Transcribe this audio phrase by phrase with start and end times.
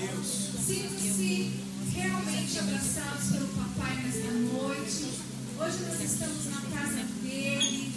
[0.00, 0.50] Deus.
[0.66, 1.50] Sinto-se
[1.92, 5.04] realmente abraçados pelo Papai nesta noite.
[5.58, 7.92] Hoje nós estamos na casa dele.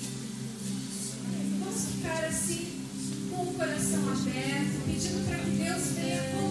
[1.59, 2.81] Vamos ficar assim,
[3.29, 6.42] com o coração aberto, pedindo para que Deus venha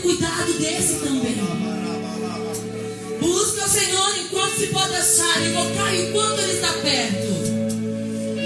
[0.00, 1.36] cuidado desse também.
[3.20, 7.28] Busca o Senhor enquanto se pode achar, invocar enquanto Ele está perto.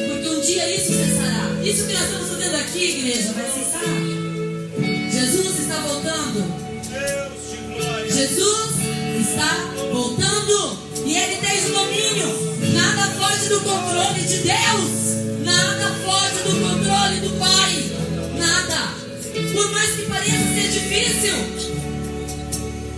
[0.09, 1.51] Porque um dia isso cessará.
[1.63, 3.83] Isso que nós estamos fazendo aqui, igreja, vai cessar.
[5.11, 6.45] Jesus está voltando.
[8.13, 8.71] Jesus
[9.21, 10.79] está voltando.
[11.07, 12.75] E Ele tem o domínio.
[12.75, 15.45] Nada foge do controle de Deus.
[15.45, 17.44] Nada foge do controle do controle
[19.55, 21.35] por mais que pareça ser difícil,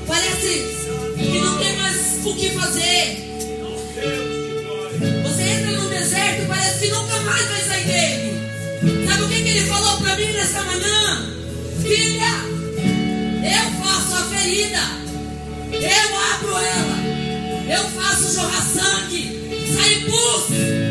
[0.07, 0.67] parece
[1.19, 3.27] que não tem mais o que fazer.
[5.23, 9.07] Você entra no deserto e parece que nunca mais vai sair dele.
[9.07, 11.27] Sabe o que, que ele falou para mim nessa manhã?
[11.83, 12.33] Filha,
[13.45, 14.83] eu faço a ferida,
[15.73, 20.86] eu abro ela, eu faço jorrar sangue, sai pus.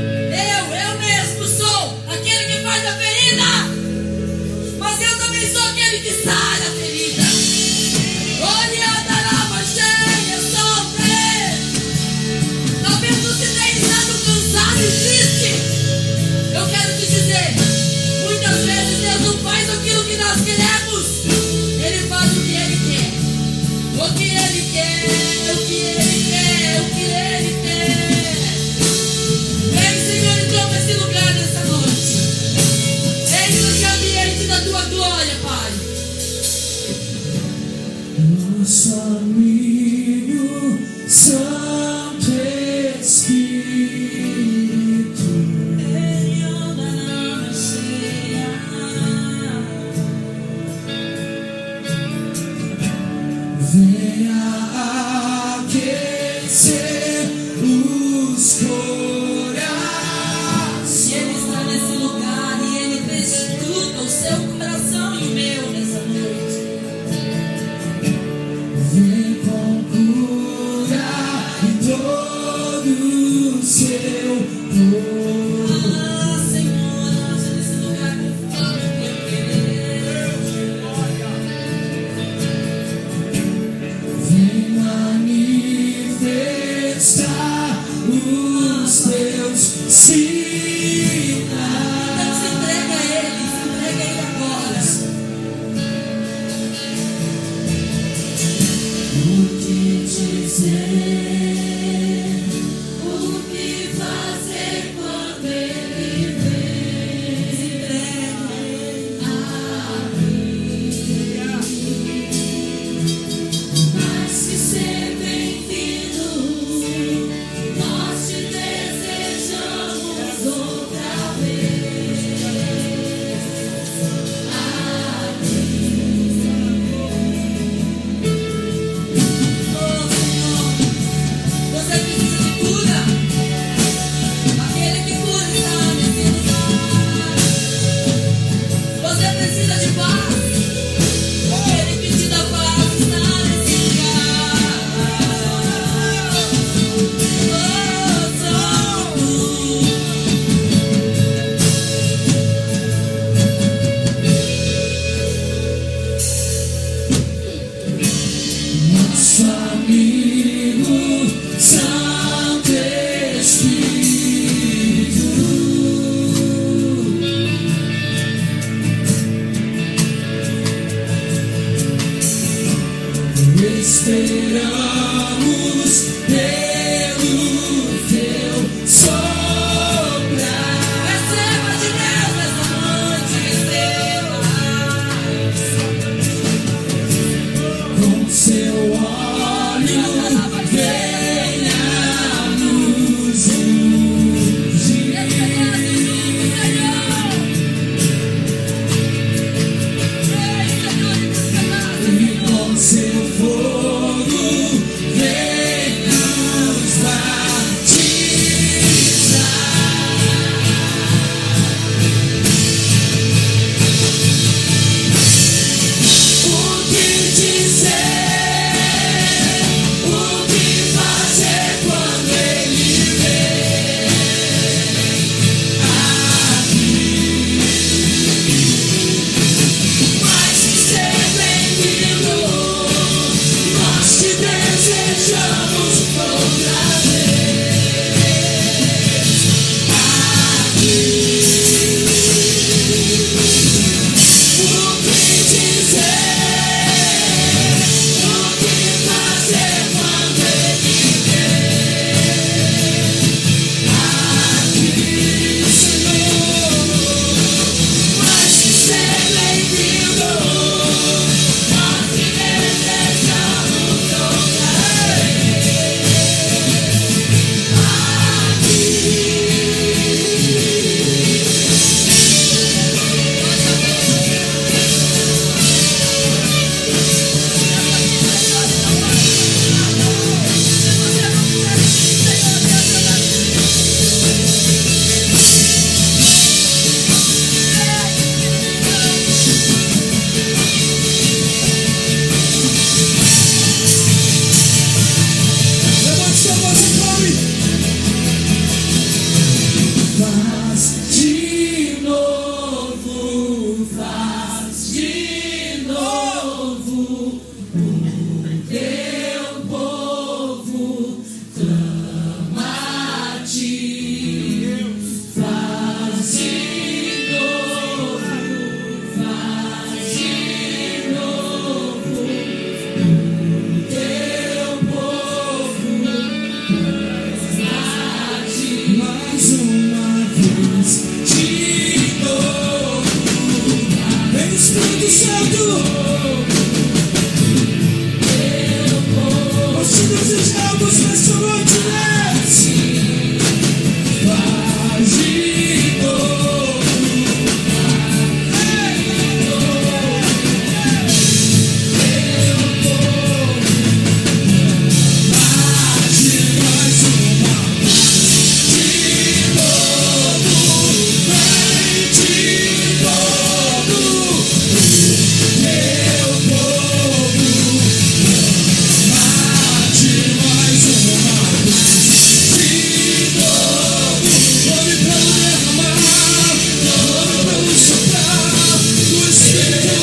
[379.56, 379.94] Yeah.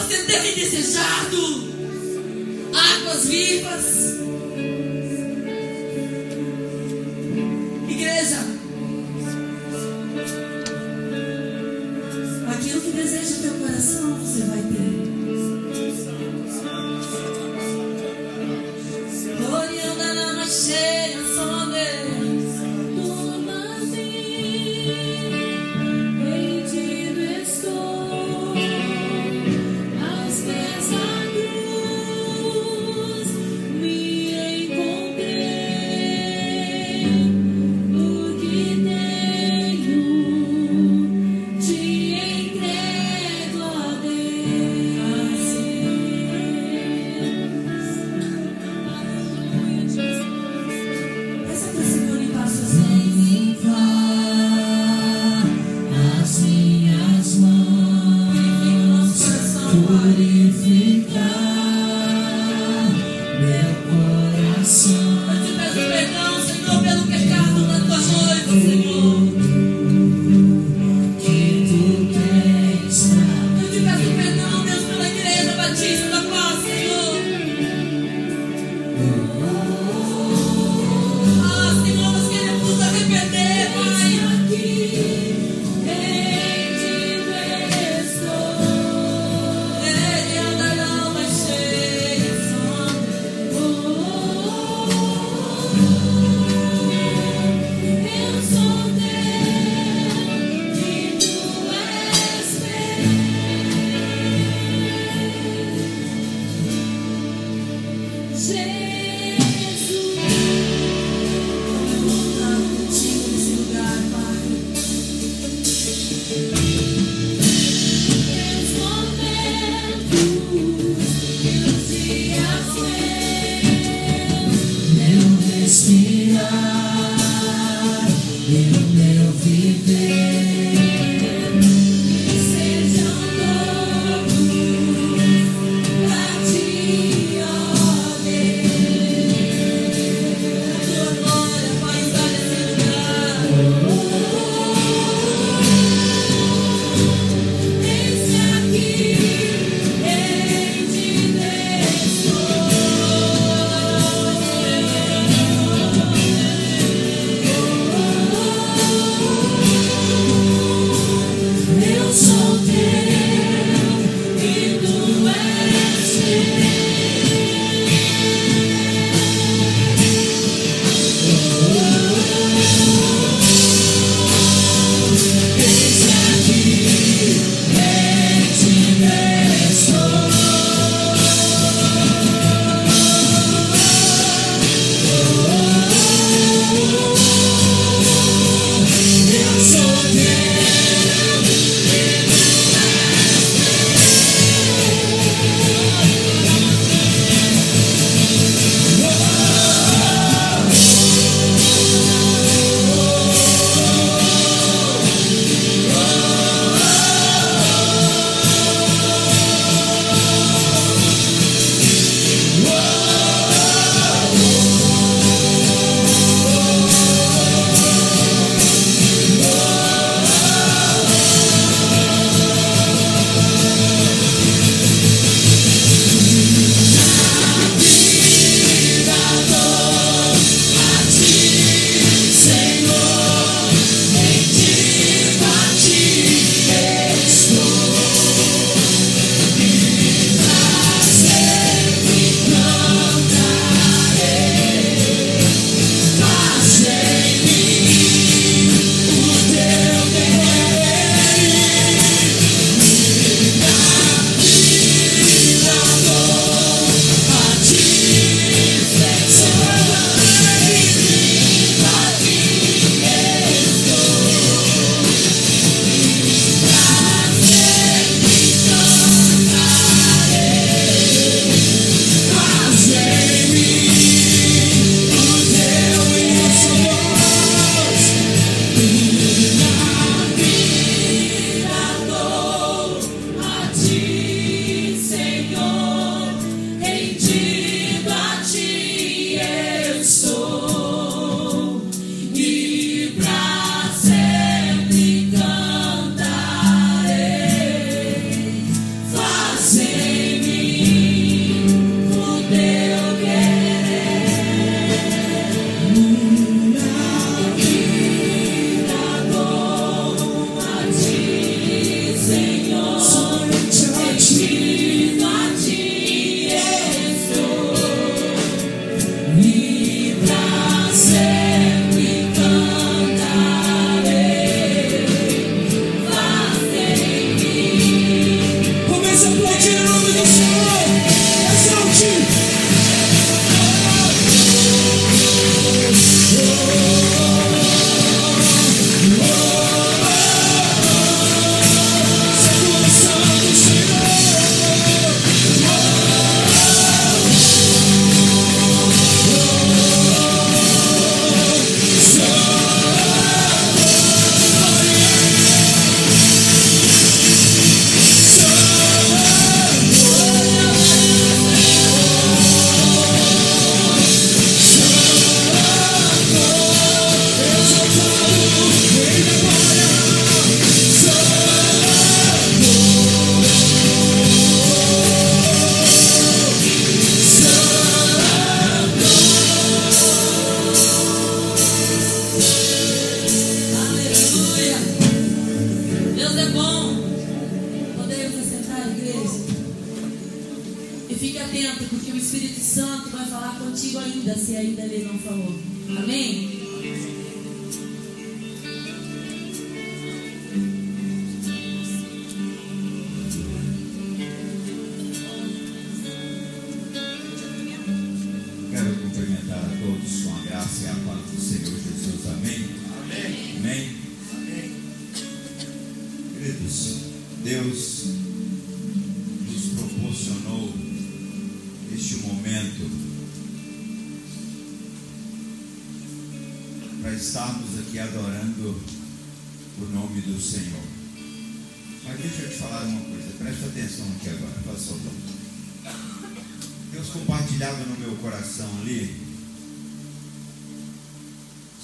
[0.00, 1.70] Você tem desejado?
[2.72, 4.29] Águas vivas.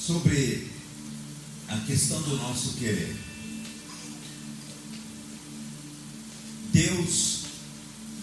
[0.07, 0.69] Sobre
[1.66, 3.16] a questão do nosso querer.
[6.73, 7.40] Deus,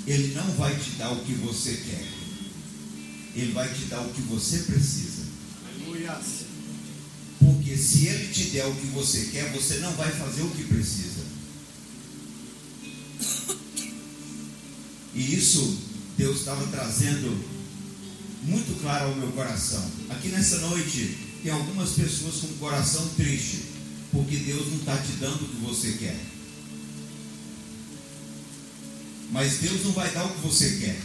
[0.07, 2.07] Ele não vai te dar o que você quer,
[3.35, 5.23] Ele vai te dar o que você precisa.
[5.67, 6.21] Aleluia.
[7.39, 10.63] Porque se Ele te der o que você quer, você não vai fazer o que
[10.63, 11.23] precisa.
[15.15, 15.77] E isso
[16.17, 17.43] Deus estava trazendo
[18.43, 19.85] muito claro ao meu coração.
[20.09, 23.63] Aqui nessa noite tem algumas pessoas com o coração triste,
[24.13, 26.17] porque Deus não está te dando o que você quer.
[29.29, 30.97] Mas Deus não vai dar o que você quer,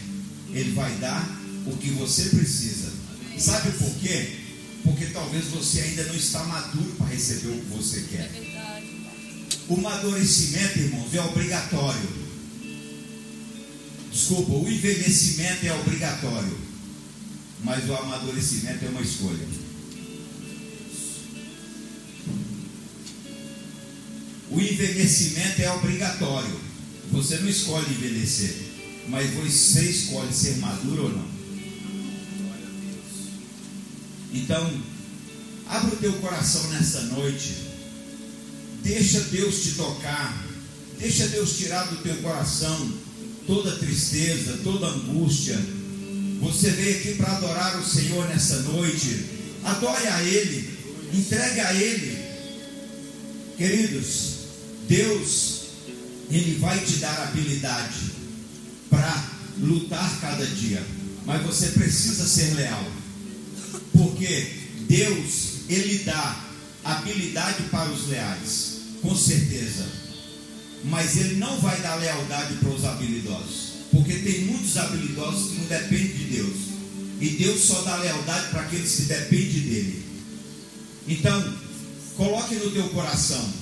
[0.52, 1.28] Ele vai dar
[1.66, 2.92] o que você precisa.
[3.36, 4.36] Sabe por quê?
[4.84, 8.30] Porque talvez você ainda não está maduro para receber o que você quer.
[9.68, 12.28] O amadurecimento, irmãos, é obrigatório.
[14.12, 16.58] Desculpa, o envelhecimento é obrigatório,
[17.64, 19.67] mas o amadurecimento é uma escolha.
[24.50, 26.60] O envelhecimento é obrigatório.
[27.10, 28.54] Você não escolhe envelhecer,
[29.08, 31.28] mas você escolhe ser maduro ou não.
[34.32, 34.82] Então,
[35.66, 37.54] abra o teu coração nessa noite.
[38.82, 40.46] Deixa Deus te tocar.
[40.98, 42.92] Deixa Deus tirar do teu coração
[43.46, 45.58] toda tristeza, toda angústia.
[46.40, 49.24] Você veio aqui para adorar o Senhor nessa noite.
[49.64, 50.68] Adore a Ele,
[51.12, 52.18] entregue a Ele.
[53.56, 54.37] Queridos,
[54.88, 55.60] Deus,
[56.30, 58.12] Ele vai te dar habilidade
[58.90, 60.84] para lutar cada dia,
[61.26, 62.84] mas você precisa ser leal,
[63.92, 64.54] porque
[64.88, 66.48] Deus, Ele dá
[66.84, 69.86] habilidade para os leais, com certeza.
[70.84, 75.66] Mas ele não vai dar lealdade para os habilidosos, porque tem muitos habilidosos que não
[75.66, 76.56] dependem de Deus,
[77.20, 80.04] e Deus só dá lealdade para aqueles que dependem dele.
[81.08, 81.54] Então,
[82.16, 83.52] coloque no teu coração: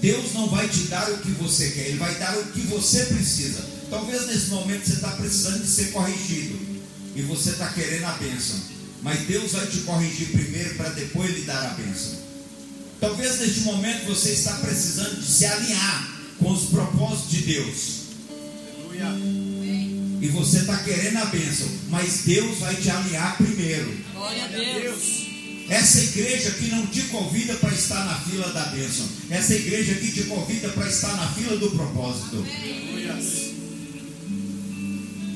[0.00, 3.04] Deus não vai te dar o que você quer, Ele vai dar o que você
[3.06, 3.64] precisa.
[3.90, 6.58] Talvez nesse momento você está precisando de ser corrigido,
[7.16, 8.56] e você está querendo a bênção,
[9.02, 12.12] mas Deus vai te corrigir primeiro para depois lhe dar a bênção.
[13.00, 17.98] Talvez neste momento você está precisando de se alinhar com os propósitos de Deus.
[19.00, 19.88] Aleluia.
[20.20, 23.96] E você está querendo a bênção, mas Deus vai te alinhar primeiro.
[24.12, 25.27] Glória a Deus.
[25.68, 29.06] Essa igreja que não te convida para estar na fila da bênção.
[29.30, 32.44] Essa igreja que te convida para estar na fila do propósito.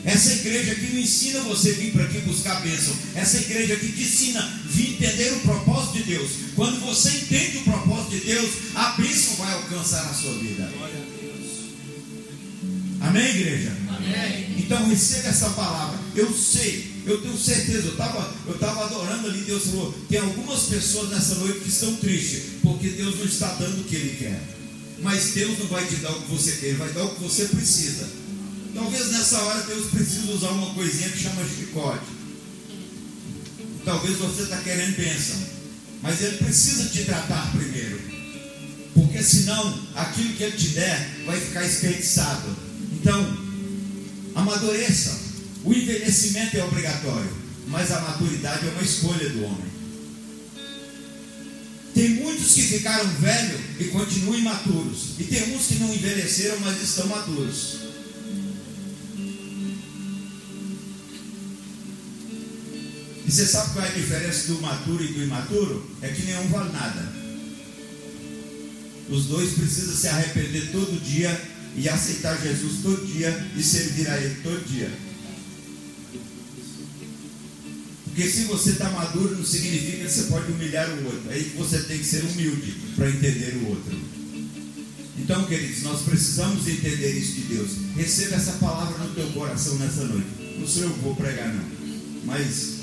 [0.05, 2.95] Essa igreja que não ensina você a vir para aqui buscar bênção.
[3.15, 6.31] Essa igreja que te ensina a vir entender o propósito de Deus.
[6.57, 10.73] Quando você entende o propósito de Deus, a bênção vai alcançar a sua vida.
[13.01, 13.77] Amém, igreja?
[13.89, 14.55] Amém.
[14.59, 15.99] Então receba essa palavra.
[16.17, 17.89] Eu sei, eu tenho certeza.
[17.89, 19.41] Eu estava eu tava adorando ali.
[19.43, 23.81] Deus falou: tem algumas pessoas nessa noite que estão tristes, porque Deus não está dando
[23.81, 24.41] o que Ele quer.
[25.01, 27.23] Mas Deus não vai te dar o que você quer, Ele vai dar o que
[27.23, 28.09] você precisa.
[28.75, 32.07] Talvez nessa hora Deus precise usar uma coisinha que chama chicote.
[33.85, 35.37] Talvez você está querendo bênção,
[36.03, 38.01] mas Ele precisa te tratar primeiro.
[38.95, 42.57] Porque senão aquilo que Ele te der vai ficar desperdiçado.
[42.93, 43.39] Então,
[44.37, 45.32] amadureça.
[45.65, 47.31] O envelhecimento é obrigatório,
[47.69, 49.73] mas a maturidade é uma escolha do homem.
[51.95, 55.11] Tem muitos que ficaram velhos e continuam imaturos.
[55.19, 57.77] E tem uns que não envelheceram, mas estão maduros.
[63.27, 65.91] E você sabe qual é a diferença do maturo e do imaturo?
[66.01, 67.13] É que nenhum vale nada.
[69.09, 71.41] Os dois precisam se arrepender todo dia
[71.77, 74.91] e aceitar Jesus todo dia e servir a Ele todo dia.
[78.15, 81.31] Porque se você está maduro, não significa que você pode humilhar o outro.
[81.31, 83.99] Aí você tem que ser humilde para entender o outro.
[85.19, 87.71] Então, queridos, nós precisamos entender isso de Deus.
[87.97, 90.27] Receba essa palavra no teu coração nessa noite.
[90.59, 91.65] não sou eu que vou pregar, não.
[92.27, 92.81] Mas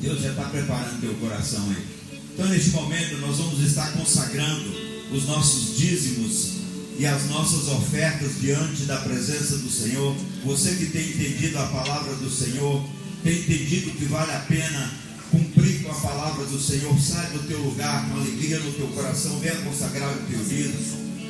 [0.00, 1.84] Deus já está preparando teu coração aí.
[2.32, 4.70] Então, neste momento, nós vamos estar consagrando
[5.12, 6.52] os nossos dízimos
[7.00, 10.16] e as nossas ofertas diante da presença do Senhor.
[10.44, 12.88] Você que tem entendido a palavra do Senhor,
[13.22, 14.90] tem entendido que vale a pena
[15.30, 19.38] cumprir com a palavra do Senhor, sai do teu lugar com alegria no teu coração,
[19.38, 20.78] venha consagrar o teu vida,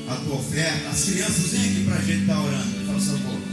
[0.08, 0.88] a tua oferta.
[0.88, 3.32] As crianças vêm aqui para a gente estar orando, por favor.
[3.32, 3.51] Aleluia.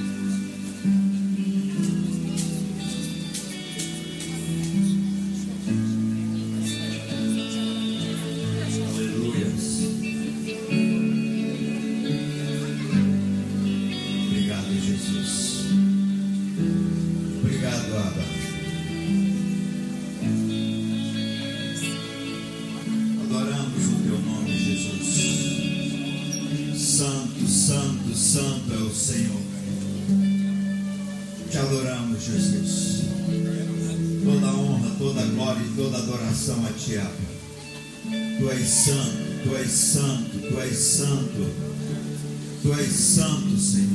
[42.62, 43.88] Tu és santo, Senhor.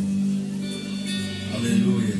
[1.54, 2.16] Aleluia.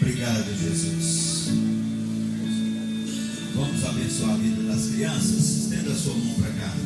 [0.00, 1.48] Obrigado, Jesus.
[3.56, 5.64] Vamos abençoar a vida das crianças.
[5.64, 6.76] Estenda a sua mão para cá.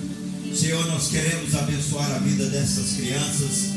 [0.55, 3.77] Senhor, nós queremos abençoar a vida dessas crianças.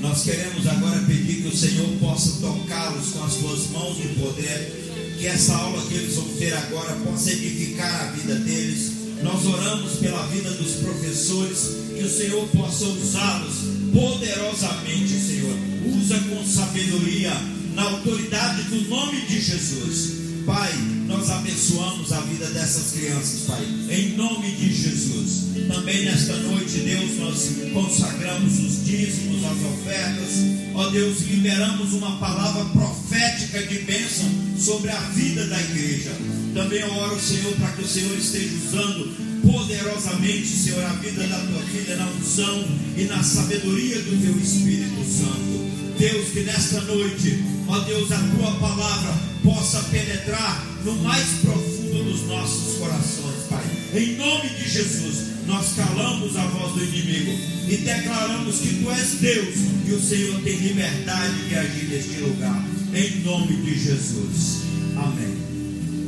[0.00, 5.14] Nós queremos agora pedir que o Senhor possa tocá-los com as suas mãos de poder.
[5.20, 8.92] Que essa aula que eles vão ter agora possa edificar a vida deles.
[9.22, 13.54] Nós oramos pela vida dos professores, que o Senhor possa usá-los
[13.92, 15.56] poderosamente, Senhor.
[15.96, 17.32] Usa com sabedoria,
[17.74, 20.16] na autoridade do nome de Jesus.
[20.44, 20.72] Pai,
[21.06, 25.46] nós abençoamos a vida dessas crianças, Pai, em nome de Jesus.
[25.66, 30.32] Também nesta noite, Deus, nós consagramos os dízimos, as ofertas.
[30.74, 34.26] Ó Deus, liberamos uma palavra profética de bênção
[34.58, 36.12] sobre a vida da igreja.
[36.54, 41.62] Também oro, Senhor, para que o Senhor esteja usando poderosamente, Senhor, a vida da tua
[41.62, 42.64] filha na unção
[42.96, 45.66] e na sabedoria do teu Espírito Santo.
[45.98, 52.22] Deus, que nesta noite, ó Deus, a tua palavra possa penetrar no mais profundo dos
[52.28, 53.64] nossos corações, Pai.
[53.94, 57.32] Em nome de Jesus, nós calamos a voz do inimigo
[57.68, 59.54] e declaramos que tu és Deus
[59.86, 62.62] e o Senhor tem liberdade de agir neste lugar.
[62.92, 64.62] Em nome de Jesus.
[64.96, 65.36] Amém.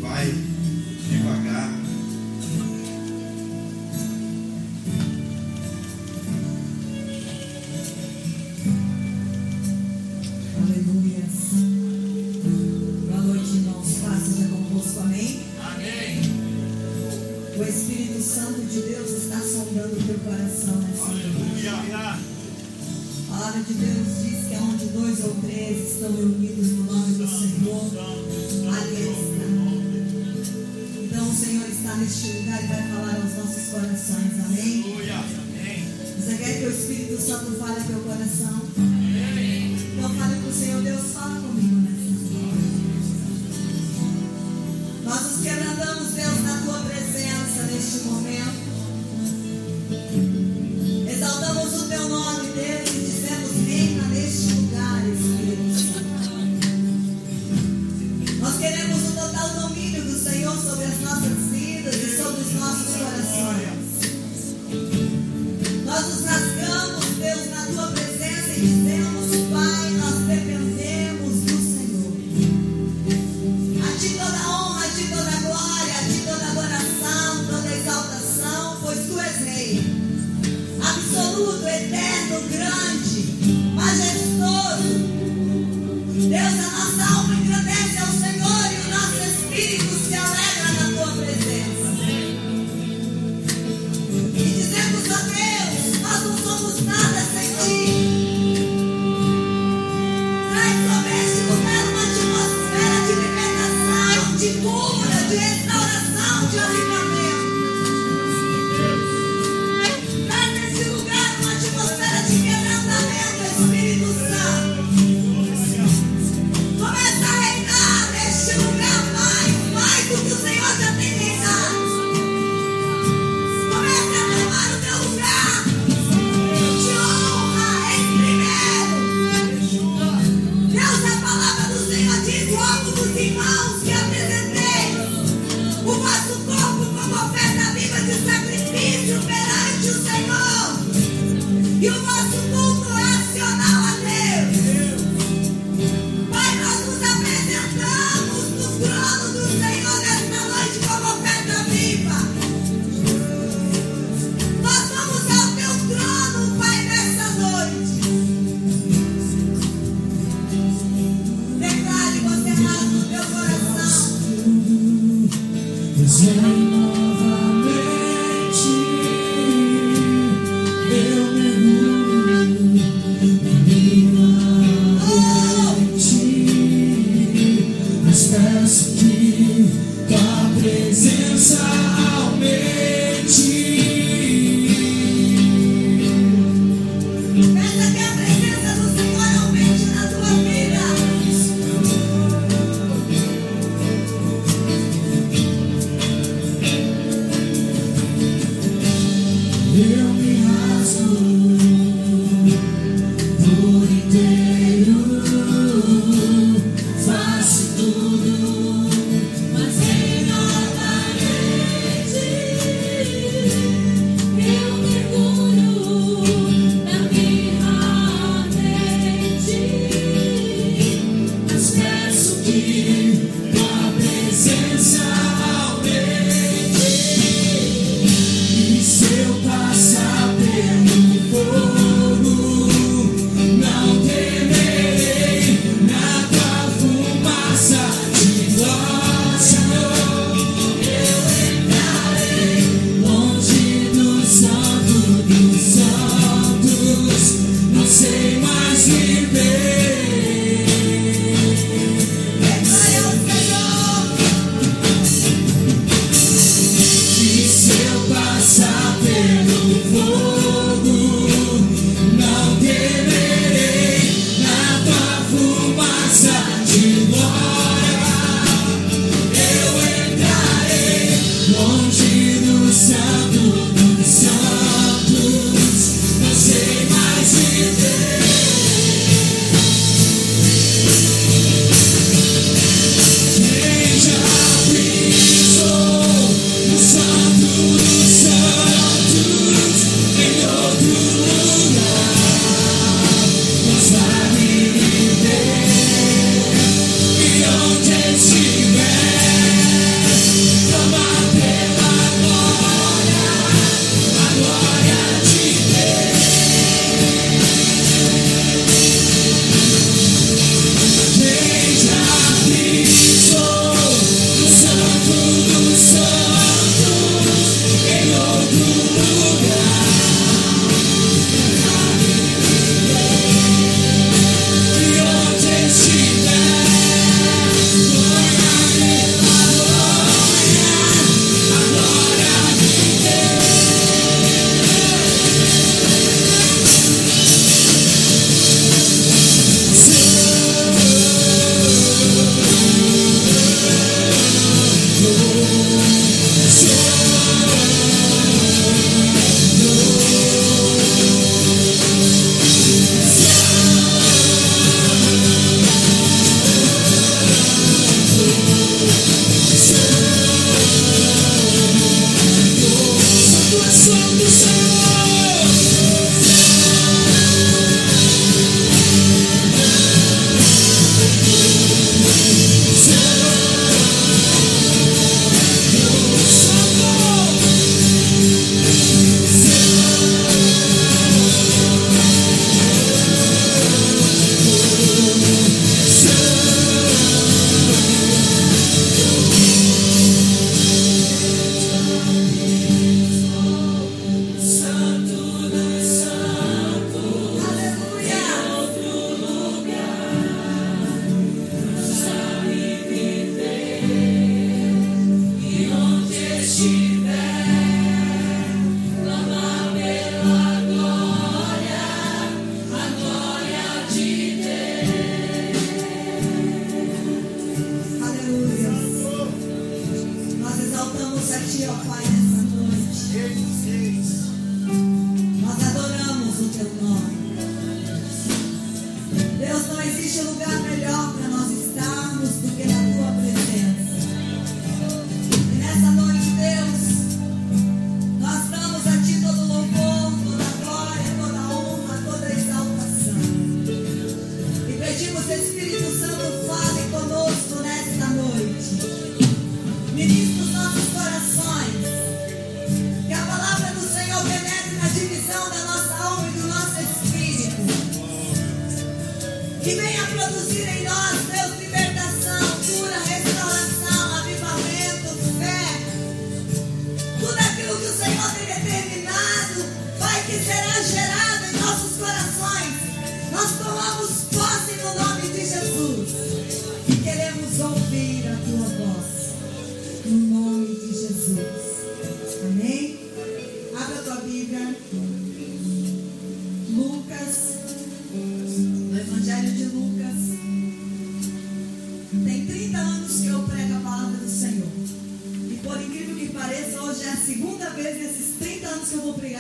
[0.01, 0.35] Vai
[1.11, 1.78] devagar.
[18.69, 21.67] De Deus está sondando o teu coração nessa noite.
[21.69, 22.19] A
[23.31, 27.83] palavra de Deus diz que onde dois ou três estão reunidos no nome do Senhor,
[28.69, 29.47] ali Ele está.
[31.03, 34.33] Então o Senhor está neste lugar e vai falar aos nossos corações.
[34.45, 34.85] Amém.
[36.19, 38.68] Você quer que o Espírito Santo fale ao teu coração?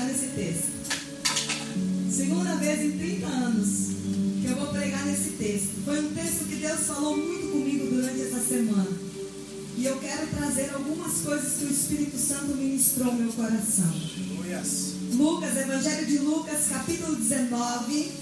[0.08, 0.68] Nesse texto.
[2.10, 3.68] Segunda vez em 30 anos
[4.40, 5.84] que eu vou pregar nesse texto.
[5.84, 8.90] Foi um texto que Deus falou muito comigo durante essa semana.
[9.76, 13.92] E eu quero trazer algumas coisas que o Espírito Santo ministrou ao meu coração.
[15.12, 18.12] Lucas, Evangelho de Lucas, capítulo 19.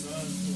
[0.00, 0.50] Santo.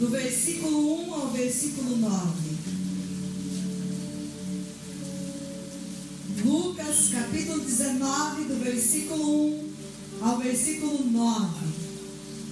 [0.00, 2.59] do versículo 1 ao versículo 9.
[6.90, 9.74] Lucas, capítulo 19, do versículo 1
[10.22, 11.48] ao versículo 9.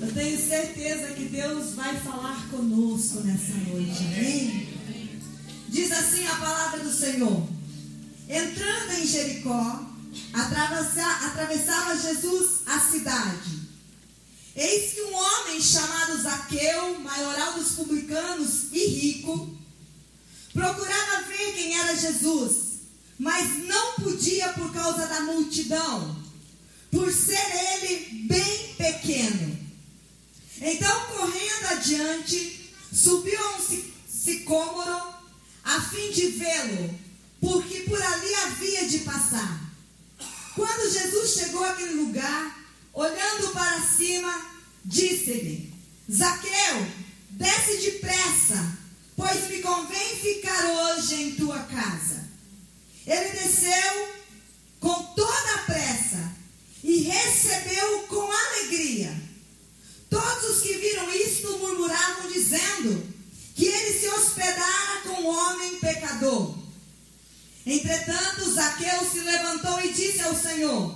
[0.01, 3.99] Eu tenho certeza que Deus vai falar conosco nessa noite.
[3.99, 4.69] Amém?
[5.69, 7.49] Diz assim a palavra do Senhor:
[8.29, 9.85] Entrando em Jericó,
[10.33, 13.59] atravessa- atravessava Jesus a cidade.
[14.55, 19.51] Eis que um homem chamado Zaqueu, maioral dos publicanos e rico,
[20.53, 22.68] procurava ver quem era Jesus,
[23.19, 26.17] mas não podia por causa da multidão,
[26.91, 27.41] por ser
[27.83, 29.59] ele bem pequeno.
[30.61, 35.15] Então, correndo adiante, subiu a um sicômoro
[35.65, 36.99] a fim de vê-lo,
[37.41, 39.69] porque por ali havia de passar.
[40.55, 42.59] Quando Jesus chegou àquele lugar,
[42.93, 44.47] olhando para cima,
[44.85, 45.73] disse-lhe:
[46.11, 46.87] Zaqueu,
[47.31, 48.79] desce depressa,
[49.17, 52.18] pois me convém ficar hoje em tua casa.
[53.09, 54.09] Ele desceu
[54.79, 56.31] com toda a pressa
[56.85, 59.11] e recebeu com alegria.
[60.11, 63.15] Todos os que viram isto murmuravam, dizendo
[63.55, 66.55] que ele se hospedara com um homem pecador.
[67.65, 70.95] Entretanto, Zaqueu se levantou e disse ao Senhor: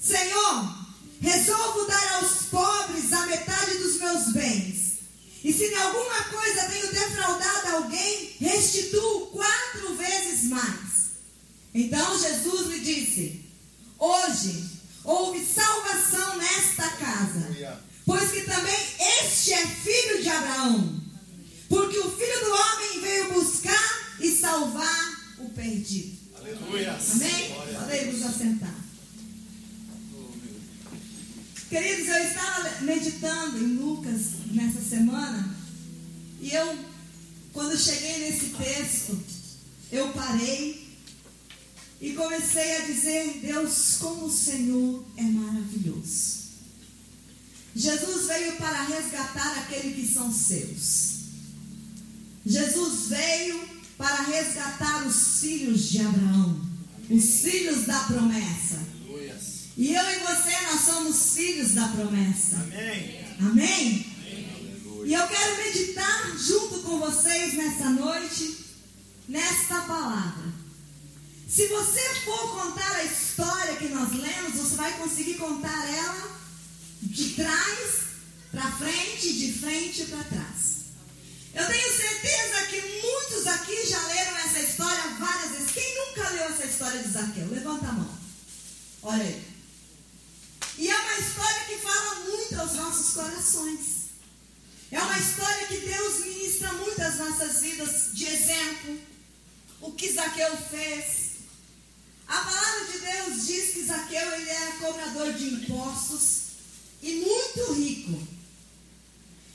[0.00, 0.74] Senhor,
[1.20, 5.00] resolvo dar aos pobres a metade dos meus bens.
[5.42, 10.89] E se em alguma coisa tenho defraudado alguém, restituo quatro vezes mais.
[11.74, 13.40] Então Jesus lhe disse:
[13.98, 14.70] Hoje
[15.04, 17.78] houve salvação nesta casa, Aleluia.
[18.04, 18.78] pois que também
[19.24, 21.00] este é filho de Abraão.
[21.68, 26.18] Porque o filho do homem veio buscar e salvar o perdido.
[26.34, 27.10] Aleluias.
[27.12, 27.54] Amém?
[27.78, 28.74] Podemos assentar.
[31.68, 35.54] Queridos, eu estava meditando em Lucas nessa semana
[36.40, 36.76] e eu,
[37.52, 39.16] quando cheguei nesse texto,
[39.92, 40.79] eu parei
[42.00, 46.40] e comecei a dizer: Deus, como o Senhor é maravilhoso.
[47.74, 51.20] Jesus veio para resgatar aquele que são seus.
[52.44, 53.60] Jesus veio
[53.96, 56.60] para resgatar os filhos de Abraão,
[57.10, 58.80] os filhos da promessa.
[59.76, 62.56] E eu e você, nós somos filhos da promessa.
[62.56, 63.24] Amém.
[63.40, 64.06] Amém?
[65.06, 68.58] E eu quero meditar junto com vocês nessa noite,
[69.28, 70.59] nesta palavra.
[71.50, 76.30] Se você for contar a história que nós lemos, você vai conseguir contar ela
[77.02, 78.02] de trás
[78.52, 80.70] para frente, de frente para trás.
[81.52, 85.72] Eu tenho certeza que muitos aqui já leram essa história várias vezes.
[85.72, 87.48] Quem nunca leu essa história de Zaqueu?
[87.48, 88.18] Levanta a mão.
[89.02, 89.44] Olha aí.
[90.78, 93.80] E é uma história que fala muito aos nossos corações.
[94.92, 99.00] É uma história que Deus ministra muito às nossas vidas de exemplo.
[99.80, 101.29] O que Zaqueu fez.
[102.30, 106.42] A palavra de Deus diz que Zaqueu ele era cobrador de impostos
[107.02, 108.22] e muito rico.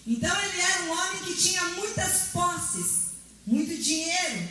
[0.06, 3.12] Então ele era um homem que tinha muitas posses,
[3.48, 4.50] muito dinheiro.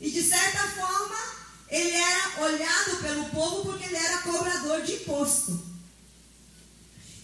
[0.00, 1.16] E de certa forma,
[1.68, 5.64] ele era olhado pelo povo porque ele era cobrador de imposto.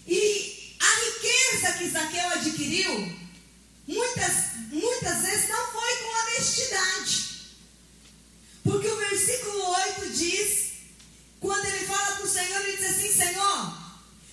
[0.07, 3.13] E a riqueza que Zaqueu adquiriu,
[3.85, 4.33] muitas,
[4.71, 7.22] muitas vezes não foi com honestidade.
[8.63, 10.71] Porque o versículo 8 diz,
[11.39, 13.77] quando ele fala com o Senhor, ele diz assim: Senhor,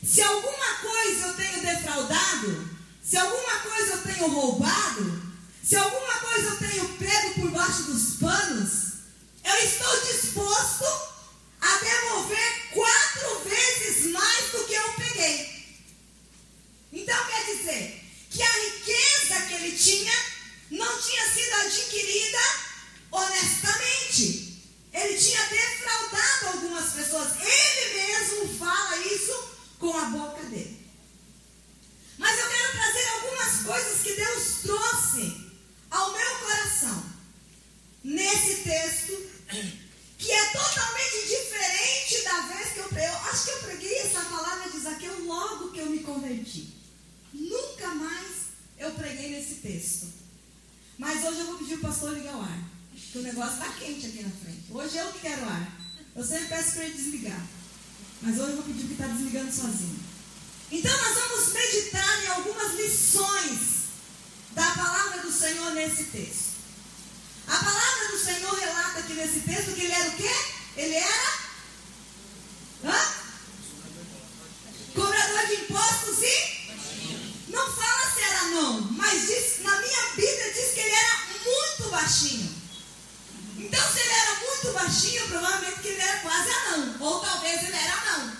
[0.05, 2.71] se alguma coisa eu tenho defraudado,
[3.03, 5.23] se alguma coisa eu tenho roubado,
[5.65, 8.71] se alguma coisa eu tenho pego por baixo dos panos,
[9.45, 10.85] eu estou disposto
[11.61, 15.61] a devolver quatro vezes mais do que eu peguei.
[16.93, 20.13] Então quer dizer que a riqueza que ele tinha
[20.71, 22.70] não tinha sido adquirida
[23.11, 24.51] honestamente.
[24.93, 27.29] Ele tinha defraudado algumas pessoas.
[27.41, 29.33] Ele mesmo fala isso
[29.79, 30.81] com a boca dele.
[32.19, 35.51] Mas eu quero trazer algumas coisas que Deus trouxe
[35.91, 37.05] ao meu coração
[38.05, 39.31] nesse texto,
[40.19, 43.09] que é totalmente diferente da vez que eu preguei.
[43.09, 46.75] Eu acho que eu preguei essa palavra de Zaqueu logo que eu me converti.
[47.33, 48.27] Nunca mais
[48.79, 50.13] eu preguei nesse texto.
[50.99, 52.80] Mas hoje eu vou pedir o pastor ligar o ar.
[53.11, 54.67] Que o negócio está quente aqui na frente.
[54.71, 55.81] Hoje eu que quero ar.
[56.15, 57.47] Eu sempre peço para ele desligar.
[58.23, 59.99] Mas hoje eu vou pedir que está desligando sozinho.
[60.71, 63.59] Então nós vamos meditar em algumas lições
[64.53, 66.51] da palavra do Senhor nesse texto.
[67.49, 70.31] A palavra do Senhor relata aqui nesse texto que ele era o quê?
[70.77, 71.39] Ele era?
[72.85, 73.15] Hã?
[74.95, 77.51] Cobrador de impostos e?
[77.51, 81.91] Não fala se era não, mas diz, na minha Bíblia diz que ele era muito
[81.91, 82.60] baixinho.
[83.67, 86.97] Então, se ele era muito baixinho, provavelmente que ele era quase anão.
[87.01, 88.33] Ou talvez ele era anão.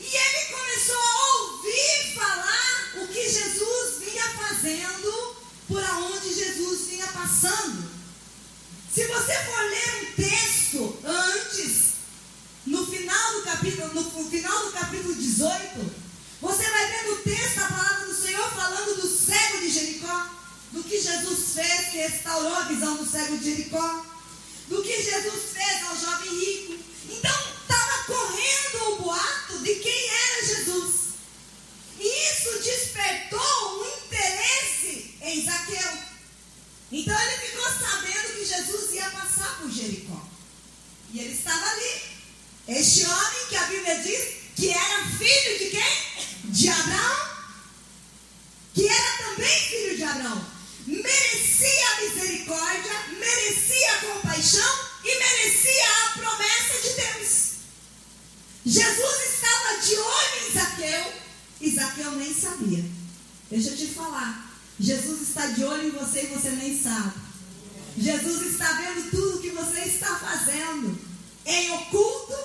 [0.00, 5.36] E ele começou a ouvir falar o que Jesus vinha fazendo
[5.66, 7.90] por aonde Jesus vinha passando.
[8.92, 11.86] Se você for ler um texto antes,
[12.66, 16.06] no final do capítulo, no final do capítulo 18,
[16.40, 20.30] você vai ver no texto a palavra do Senhor falando do cego de Jericó,
[20.76, 24.04] do que Jesus fez, que restaurou a visão do cego de Jericó,
[24.68, 26.78] do que Jesus fez ao jovem rico.
[27.08, 30.94] Então estava correndo o boato de quem era Jesus.
[31.98, 35.98] E isso despertou um interesse em Zaqueu.
[36.92, 40.22] Então ele ficou sabendo que Jesus ia passar por Jericó.
[41.14, 42.02] E ele estava ali.
[42.68, 46.52] Este homem que a Bíblia diz que era filho de quem?
[46.52, 47.28] De Abraão.
[48.74, 50.55] Que era também filho de Abraão.
[50.86, 57.46] Merecia a misericórdia, merecia a compaixão e merecia a promessa de Deus.
[58.64, 61.12] Jesus estava de olho em Zaqueu
[61.60, 62.84] e Zaqueu nem sabia.
[63.50, 64.46] Deixa eu te falar.
[64.78, 67.12] Jesus está de olho em você e você nem sabe.
[67.98, 70.98] Jesus está vendo tudo que você está fazendo
[71.46, 72.36] em oculto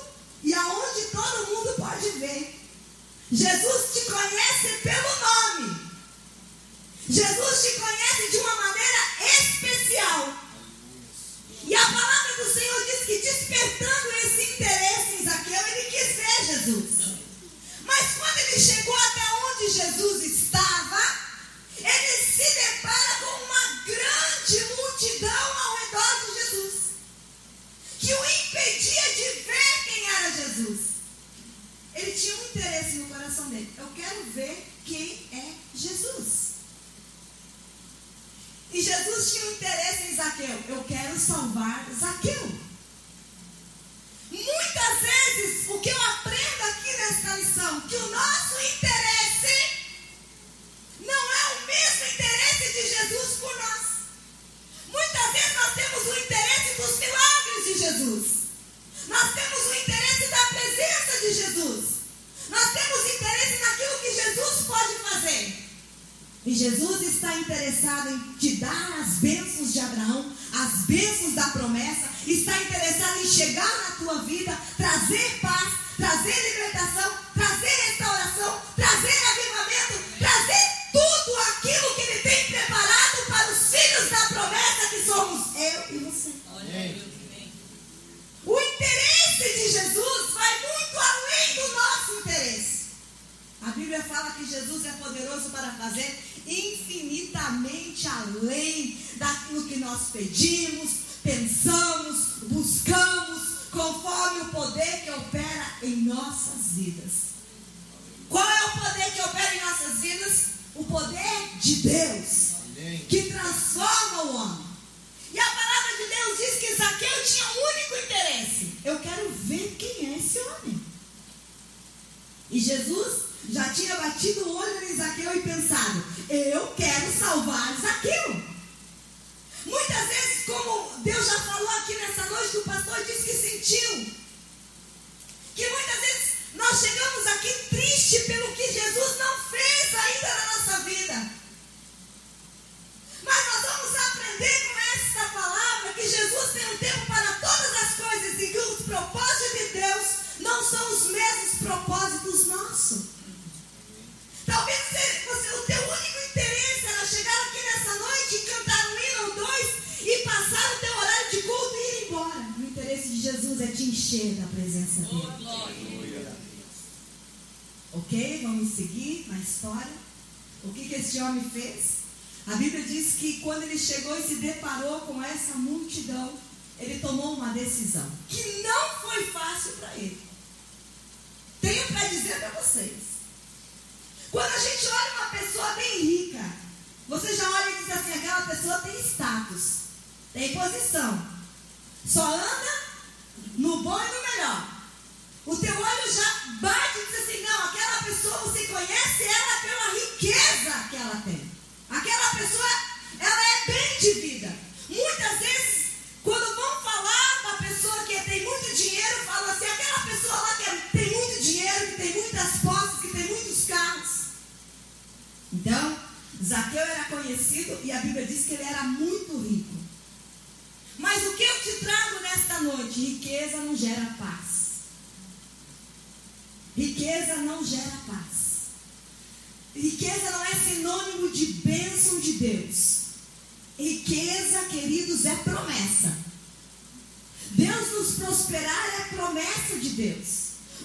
[0.44, 2.60] e aonde todo mundo pode ver.
[3.32, 5.91] Jesus te conhece pelo nome.
[7.10, 10.34] Jesus te conhece de uma maneira especial.
[11.64, 16.46] E a palavra do Senhor diz que despertando esse interesse em Zaqueu, ele quis ver
[16.46, 17.02] Jesus.
[17.86, 18.91] Mas quando ele chegou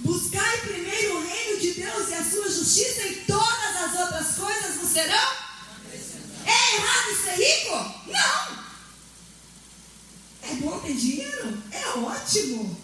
[0.01, 4.77] Buscai primeiro o reino de Deus e a sua justiça e todas as outras coisas
[4.77, 5.47] vos serão.
[6.45, 7.95] É errado ser rico?
[8.07, 8.67] Não.
[10.43, 11.63] É bom ter dinheiro?
[11.73, 12.81] É ótimo.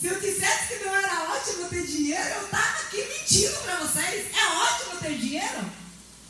[0.00, 4.26] Se eu dissesse que não era ótimo ter dinheiro, eu estava aqui mentindo para vocês.
[4.34, 5.70] É ótimo ter dinheiro.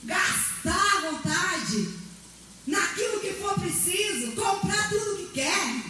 [0.05, 1.99] Gastar à vontade.
[2.67, 4.33] Naquilo que for preciso.
[4.33, 5.83] Comprar tudo que quer.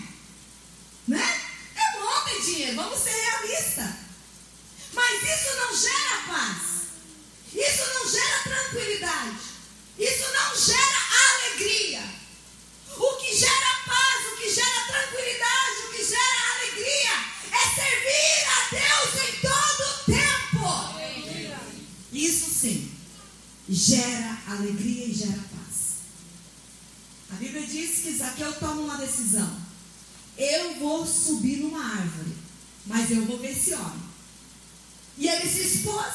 [1.09, 1.41] Né?
[1.75, 2.77] É bom ter dinheiro.
[2.77, 4.06] Vamos ser realistas.
[4.97, 6.63] Mas isso não gera paz.
[7.53, 9.37] Isso não gera tranquilidade.
[9.99, 12.03] Isso não gera alegria.
[12.97, 17.13] O que gera paz, o que gera tranquilidade, o que gera alegria
[17.53, 20.65] é servir a Deus em todo tempo.
[22.11, 22.91] Isso sim,
[23.69, 25.97] gera alegria e gera paz.
[27.33, 29.61] A Bíblia diz que Zaqueu toma uma decisão.
[30.39, 32.35] Eu vou subir numa árvore,
[32.87, 34.06] mas eu vou ver esse homem.
[35.19, 36.15] E ele se expôs.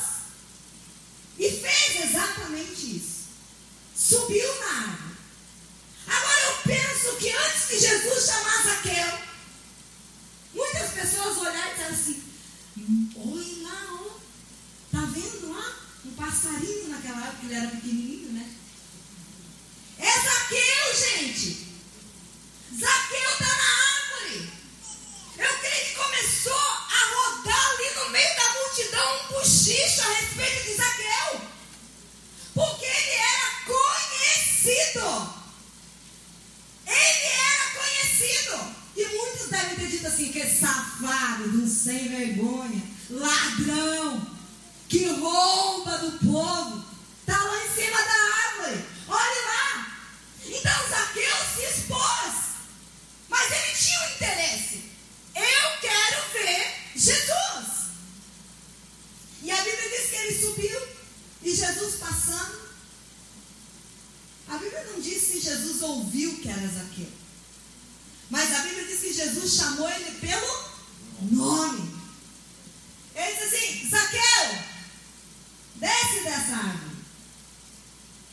[1.39, 3.22] E fez exatamente isso.
[3.95, 5.16] Subiu na árvore.
[6.08, 9.20] Agora eu penso que antes que Jesus chamasse Zaqueu,
[10.54, 12.24] muitas pessoas olharam e disseram assim:
[12.78, 14.20] "Hum, Olha lá, ó,
[14.91, 15.76] tá vendo lá?
[16.06, 18.56] Um passarinho naquela época, ele era pequenininho, né?
[19.99, 21.68] É Zaqueu, gente.
[22.78, 23.91] Zaqueu está na árvore.
[25.42, 30.66] Eu creio que começou a rodar ali no meio da multidão um bochicho a respeito
[30.66, 31.42] de Zaqueu.
[32.54, 35.34] Porque ele era conhecido.
[36.86, 38.76] Ele era conhecido.
[38.96, 44.28] E muitos devem ter dito assim: que safado, de um sem vergonha, ladrão,
[44.88, 46.86] que rouba do povo.
[47.22, 48.86] Está lá em cima da árvore.
[49.08, 49.98] Olhe lá.
[50.46, 52.34] Então Zaqueu se expôs.
[53.28, 54.91] Mas ele tinha um interesse.
[55.36, 57.82] Eu quero ver Jesus.
[59.44, 60.80] E a Bíblia diz que ele subiu
[61.44, 62.62] e Jesus passando.
[64.48, 67.10] A Bíblia não diz se Jesus ouviu que era Zaqueu.
[68.30, 70.72] Mas a Bíblia diz que Jesus chamou ele pelo
[71.32, 72.02] nome.
[73.16, 74.64] Ele disse assim: Zaqueu,
[75.76, 76.92] desce dessa árvore.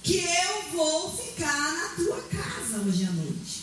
[0.02, 3.57] Que eu vou ficar na tua casa hoje à noite.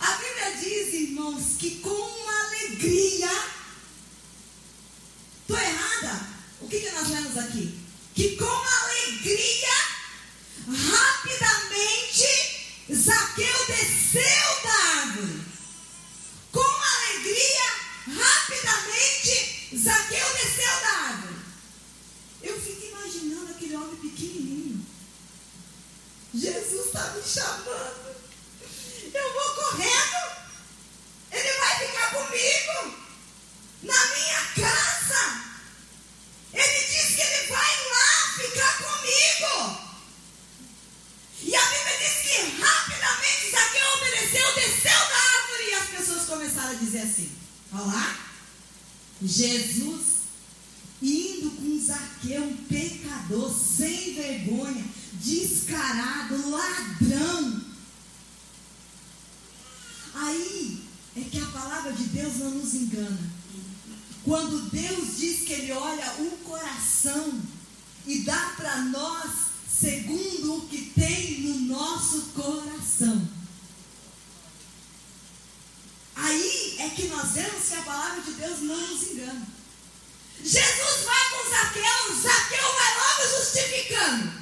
[0.00, 3.30] A Bíblia diz, irmãos, que com alegria.
[5.40, 6.28] Estou errada?
[6.60, 7.78] O que, que nós lemos aqui?
[8.14, 9.74] Que com alegria,
[10.66, 12.26] rapidamente,
[12.92, 15.40] Zaqueu desceu da árvore.
[16.52, 17.72] Com alegria,
[18.06, 21.36] rapidamente, Zaqueu desceu da árvore.
[22.42, 24.86] Eu fico imaginando aquele homem pequenininho.
[26.34, 28.17] Jesus está me chamando.
[29.18, 30.36] Eu vou correndo.
[31.32, 32.98] Ele vai ficar comigo.
[33.82, 35.44] Na minha casa.
[36.52, 39.88] Ele disse que ele vai lá ficar comigo.
[41.42, 46.70] E a Bíblia diz que rapidamente Zaqueu obedeceu, desceu da árvore e as pessoas começaram
[46.70, 47.30] a dizer assim:
[47.72, 48.18] Olha lá,
[49.22, 50.18] Jesus
[51.02, 57.67] indo com Zaqueu, um pecador, sem vergonha, descarado, ladrão.
[60.20, 60.84] Aí
[61.16, 63.30] é que a palavra de Deus não nos engana.
[64.24, 67.40] Quando Deus diz que Ele olha o coração
[68.06, 69.30] e dá para nós
[69.68, 73.28] segundo o que tem no nosso coração.
[76.16, 79.46] Aí é que nós vemos que a palavra de Deus não nos engana.
[80.42, 84.32] Jesus vai com Zaqueu, Zaqueu vai logo justificando.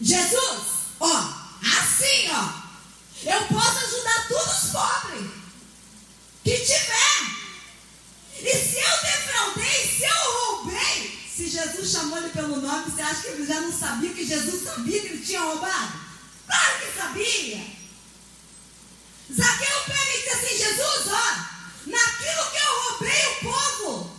[0.00, 0.62] Jesus,
[1.00, 1.16] ó,
[1.60, 2.68] assim, ó,
[3.24, 3.77] eu posso
[11.78, 15.00] Jesus chamou ele pelo nome, você acha que ele já não sabia que Jesus sabia
[15.00, 15.92] que ele tinha roubado?
[16.46, 17.78] Claro que sabia!
[19.32, 21.36] Zaqueu pega e assim: Jesus, ó,
[21.86, 24.10] naquilo que eu roubei o povo,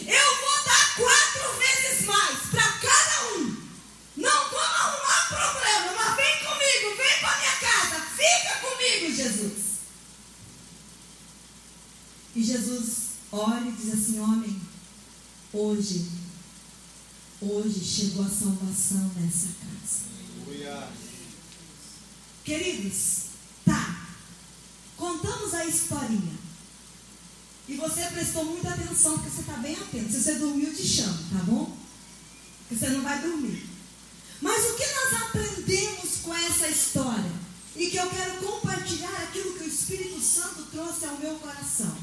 [0.00, 3.56] eu vou dar quatro vezes mais para cada um.
[4.16, 9.64] Não vou arrumar problema, mas vem comigo, vem para minha casa, fica comigo, Jesus.
[12.34, 12.96] E Jesus
[13.32, 14.60] olha e diz assim: Homem,
[15.52, 16.25] hoje
[17.40, 20.06] Hoje chegou a salvação nessa casa.
[20.46, 20.88] Aleluia.
[22.42, 23.24] Queridos,
[23.62, 24.08] tá.
[24.96, 26.32] Contamos a historinha.
[27.68, 30.12] E você prestou muita atenção, porque você está bem atento.
[30.12, 31.76] Se você dormiu, te chamo, tá bom?
[32.60, 33.66] Porque você não vai dormir.
[34.40, 37.32] Mas o que nós aprendemos com essa história?
[37.74, 41.94] E que eu quero compartilhar aquilo que o Espírito Santo trouxe ao meu coração.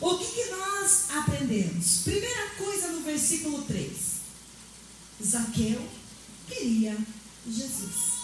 [0.00, 2.02] O que, que nós aprendemos?
[2.04, 4.17] Primeira coisa no versículo 3.
[5.22, 5.80] Zaqueu
[6.48, 6.96] queria
[7.46, 8.17] Jesus.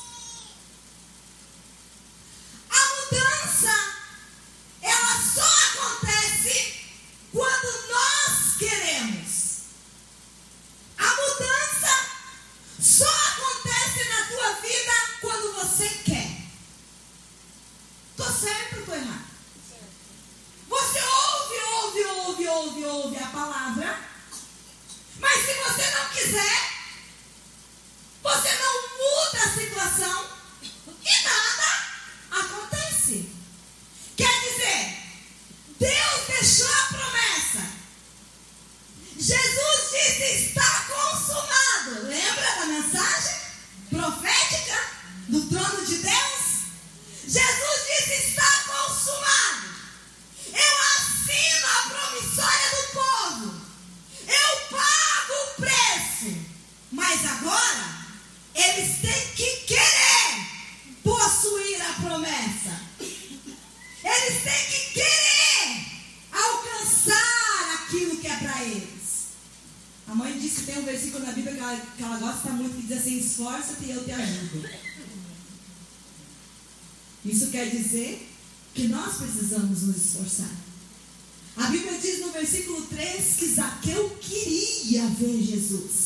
[85.74, 86.03] Sitz.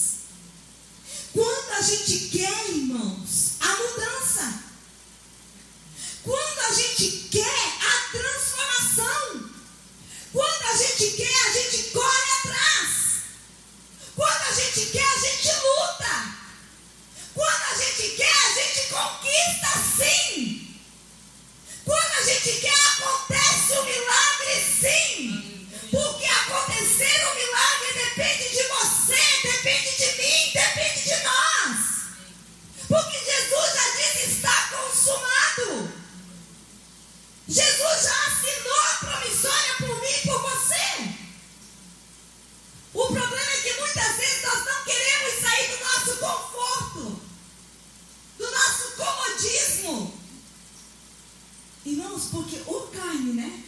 [52.18, 53.62] irmãos, porque o carne, né?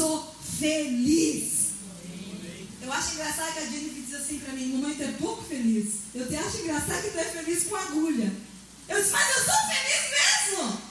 [0.00, 1.72] sou feliz.
[2.80, 6.00] Eu acho engraçado que a Jennifer diz assim para mim, mamãe, tu é pouco feliz.
[6.14, 8.32] Eu te acho engraçado que tu é feliz com agulha.
[8.88, 10.82] Eu disse, mas eu sou feliz mesmo.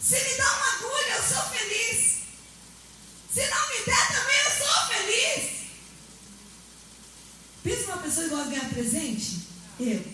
[0.00, 2.20] Se me dá uma agulha, eu sou feliz.
[3.34, 5.50] Se não me der também, eu sou feliz.
[7.64, 9.40] Pensa uma pessoa que gosta de ganhar presente?
[9.80, 10.04] Eu.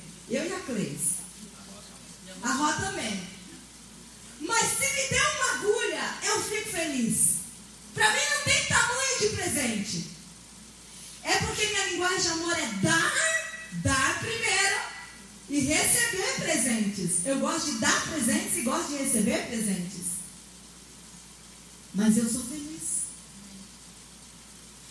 [22.07, 22.83] mas eu sou feliz.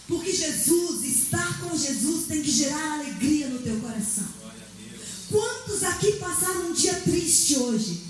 [0.05, 4.27] Porque Jesus, estar com Jesus tem que gerar alegria no teu coração.
[5.31, 8.03] Quantos aqui passaram um dia triste hoje?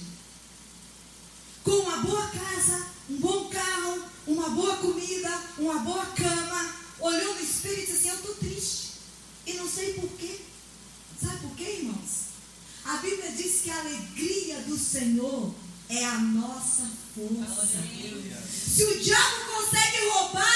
[1.64, 7.42] Com uma boa casa, um bom carro, uma boa comida, uma boa cama, olhou no
[7.42, 8.88] espírito e disse assim: Eu estou triste.
[9.46, 10.40] E não sei porquê.
[11.22, 12.26] Sabe por quê, irmãos?
[12.84, 15.54] A Bíblia diz que a alegria do Senhor
[15.90, 20.55] é a nossa se o diabo consegue roubar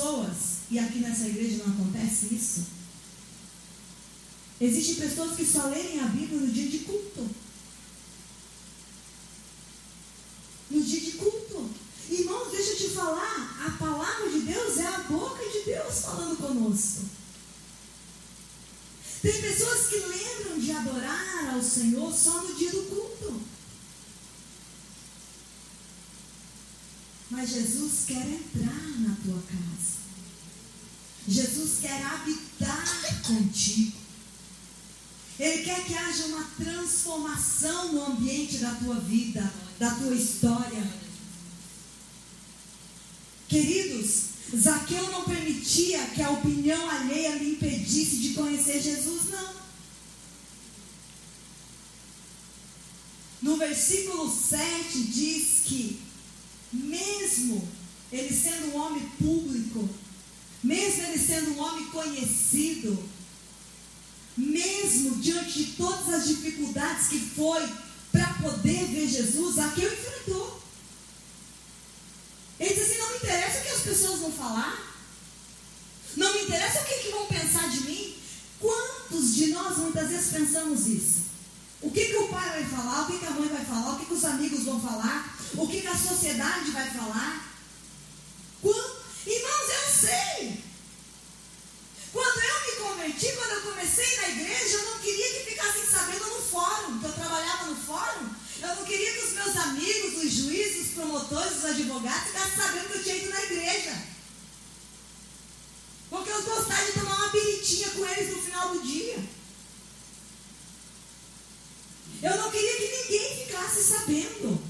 [0.00, 0.36] pessoas,
[0.70, 2.66] e aqui nessa igreja não acontece isso.
[4.58, 7.28] Existem pessoas que só leem a Bíblia no dia de culto.
[10.70, 11.70] No dia de culto.
[12.08, 16.36] Irmãos, deixa eu te falar, a palavra de Deus é a boca de Deus falando
[16.36, 17.02] conosco.
[19.22, 23.09] Tem pessoas que lembram de adorar ao Senhor só no dia do culto.
[27.30, 30.00] Mas Jesus quer entrar na tua casa.
[31.28, 33.98] Jesus quer habitar contigo.
[35.38, 40.84] Ele quer que haja uma transformação no ambiente da tua vida, da tua história.
[43.48, 49.54] Queridos, Zaqueu não permitia que a opinião alheia lhe impedisse de conhecer Jesus, não.
[53.40, 56.00] No versículo 7 diz que,
[56.72, 57.68] mesmo
[58.12, 59.88] ele sendo um homem público,
[60.62, 63.02] mesmo ele sendo um homem conhecido,
[64.36, 67.68] mesmo diante de todas as dificuldades que foi
[68.12, 70.60] para poder ver Jesus, Zaqueu enfrentou.
[72.58, 74.96] Ele disse assim: não me interessa o que as pessoas vão falar,
[76.16, 78.16] não me interessa o que, que vão pensar de mim.
[78.58, 81.20] Quantos de nós muitas vezes pensamos isso?
[81.80, 83.98] O que, que o pai vai falar, o que, que a mãe vai falar, o
[83.98, 87.50] que, que os amigos vão falar, o que, que a sociedade vai falar?
[88.62, 89.00] Quanto?
[89.26, 90.64] Irmãos, eu sei.
[92.12, 96.26] Quando eu me converti, quando eu comecei na igreja, eu não queria que ficassem sabendo
[96.26, 98.30] no fórum, que eu trabalhava no fórum.
[98.60, 102.88] Eu não queria que os meus amigos, os juízes, os promotores, os advogados ficassem sabendo
[102.88, 104.02] que eu tinha ido na igreja.
[106.08, 109.24] Porque eu gostava de tomar uma biritinha com eles no final do dia.
[112.22, 114.69] Eu não queria que ninguém ficasse sabendo.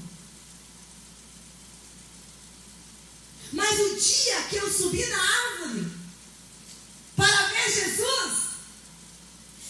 [3.51, 5.91] Mas o dia que eu subi na árvore
[7.15, 8.33] para ver Jesus,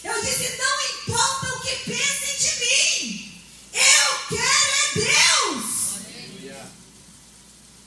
[0.03, 3.41] eu disse: não importa o que pensem de mim,
[3.73, 5.81] eu quero é Deus.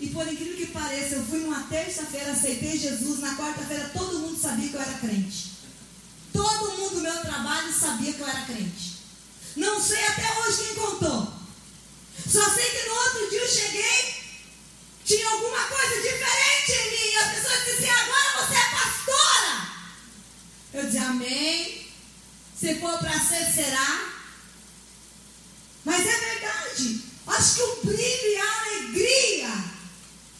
[0.00, 4.40] E por incrível que pareça, eu fui numa terça-feira, aceitei Jesus, na quarta-feira todo mundo
[4.40, 5.52] sabia que eu era crente.
[6.32, 8.98] Todo mundo do meu trabalho sabia que eu era crente.
[9.56, 11.32] Não sei até hoje quem contou.
[12.28, 14.23] Só sei que no outro dia eu cheguei,
[15.04, 17.16] tinha alguma coisa diferente em mim.
[17.16, 19.68] As pessoas diziam, agora você é pastora.
[20.72, 21.92] Eu dizia, amém.
[22.58, 24.12] Se for para ser, será.
[25.84, 27.04] Mas é verdade.
[27.26, 29.64] Acho que o brilho e a alegria.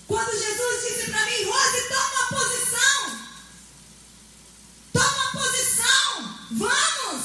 [0.07, 3.21] Quando Jesus disse para mim, Rose, toma uma posição.
[4.93, 6.39] Toma uma posição.
[6.53, 7.24] Vamos.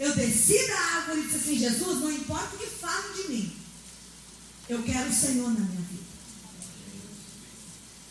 [0.00, 3.56] Eu desci da árvore e disse assim: Jesus, não importa o que falem de mim,
[4.66, 6.04] eu quero o Senhor na minha vida.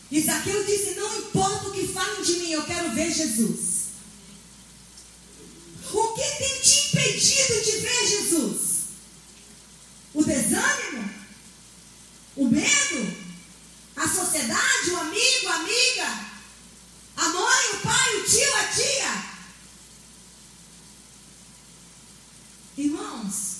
[0.08, 3.80] E Zaqueu disse: Não importa o que falem de mim, eu quero ver Jesus.
[5.92, 8.60] O que tem te impedido de ver Jesus?
[10.14, 11.10] O desânimo?
[12.36, 13.16] O medo?
[13.96, 14.90] A sociedade?
[14.90, 15.48] O amigo?
[15.48, 16.26] A amiga?
[17.16, 17.74] A mãe?
[17.74, 18.16] O pai?
[18.16, 18.54] O tio?
[18.54, 19.30] A tia?
[22.80, 23.56] Irmãos,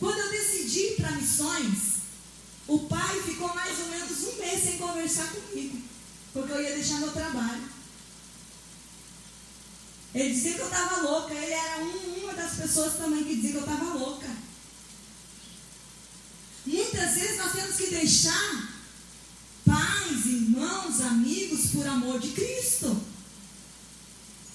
[0.00, 1.94] quando eu decidi ir para missões,
[2.66, 5.80] o pai ficou mais ou menos um mês sem conversar comigo,
[6.34, 7.62] porque eu ia deixar meu trabalho.
[10.12, 13.52] Ele dizia que eu estava louca, ele era um, uma das pessoas também que dizia
[13.52, 14.28] que eu estava louca.
[16.66, 18.74] Muitas vezes nós temos que deixar
[19.64, 23.00] pais, irmãos, amigos por amor de Cristo.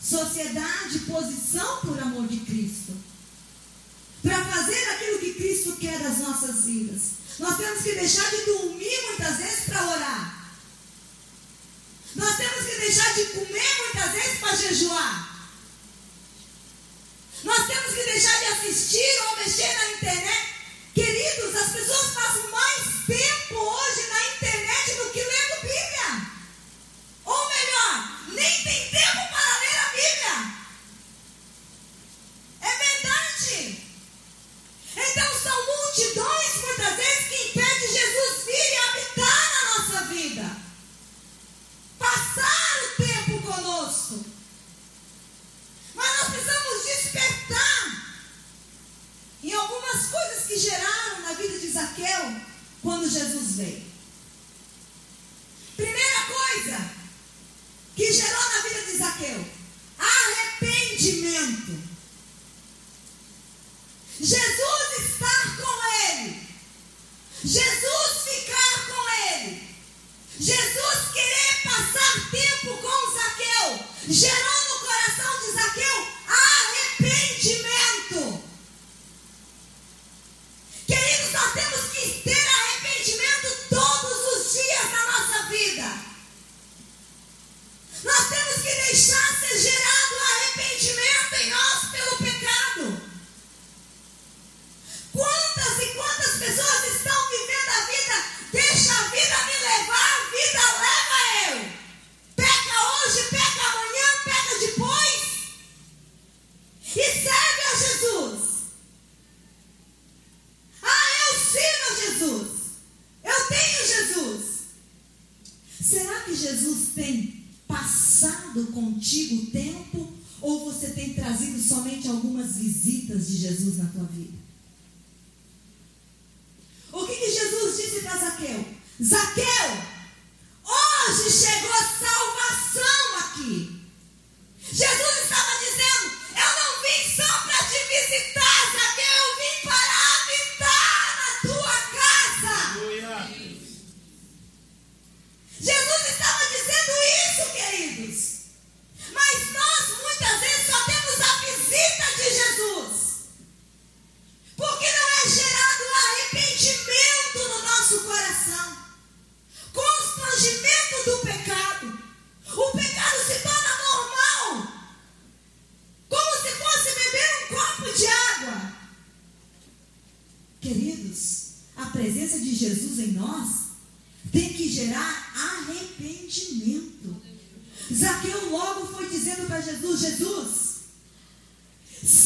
[0.02, 3.10] Sociedade, posição por amor de Cristo
[4.22, 7.02] para fazer aquilo que Cristo quer das nossas vidas.
[7.40, 8.59] Nós temos que deixar de dormir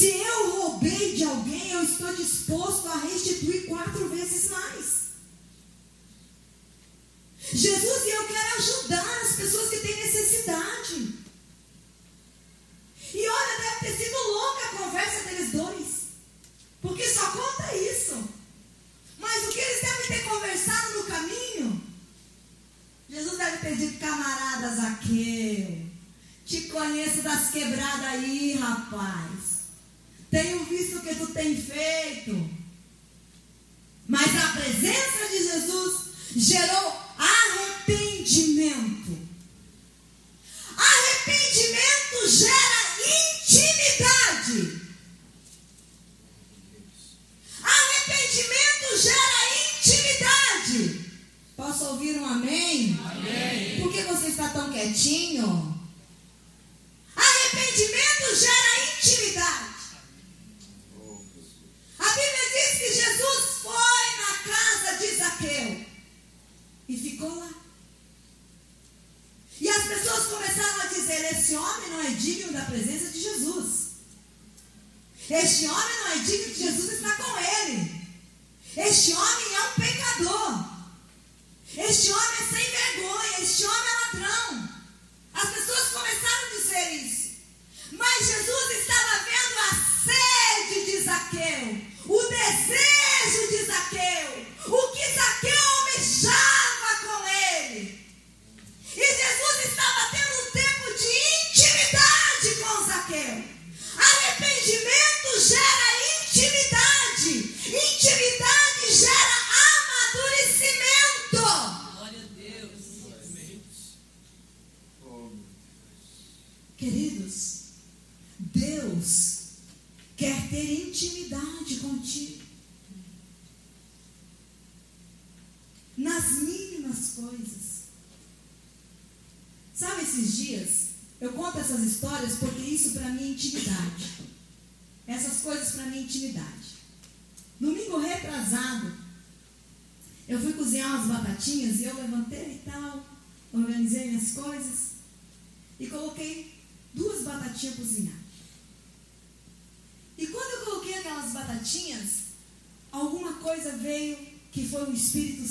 [0.03, 5.02] Se eu roubei de alguém, eu estou disposto a restituir quatro vezes mais.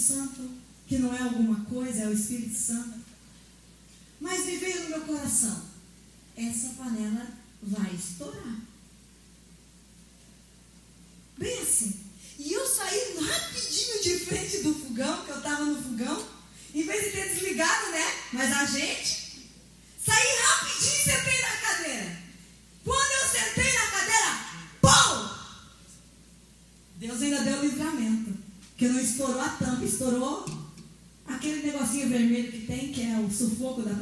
[0.02, 0.42] Santo,
[0.86, 2.91] que não é alguma coisa, é o Espírito Santo.
[33.42, 33.94] sufoco da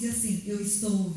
[0.00, 1.09] dizer assim: Eu estou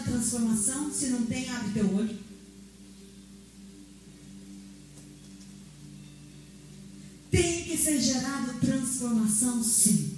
[0.00, 0.92] Gerado transformação?
[0.92, 2.18] Se não tem, abre teu olho.
[7.30, 10.16] Tem que ser gerado transformação, sim.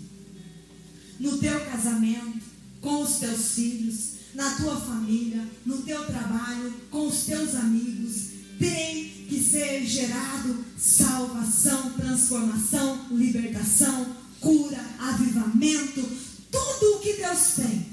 [1.18, 2.42] No teu casamento,
[2.80, 8.30] com os teus filhos, na tua família, no teu trabalho, com os teus amigos.
[8.58, 16.02] Tem que ser gerado salvação, transformação, libertação, cura, avivamento,
[16.50, 17.92] tudo o que Deus tem.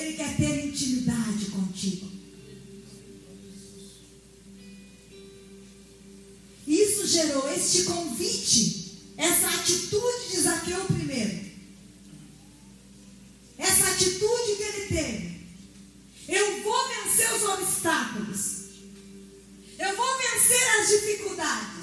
[0.00, 2.10] Ele quer ter intimidade contigo.
[6.66, 11.50] Isso gerou este convite, essa atitude de Zaqueu primeiro.
[13.56, 15.40] Essa atitude que ele teve.
[16.28, 18.40] Eu vou vencer os obstáculos.
[19.78, 21.80] Eu vou vencer as dificuldades.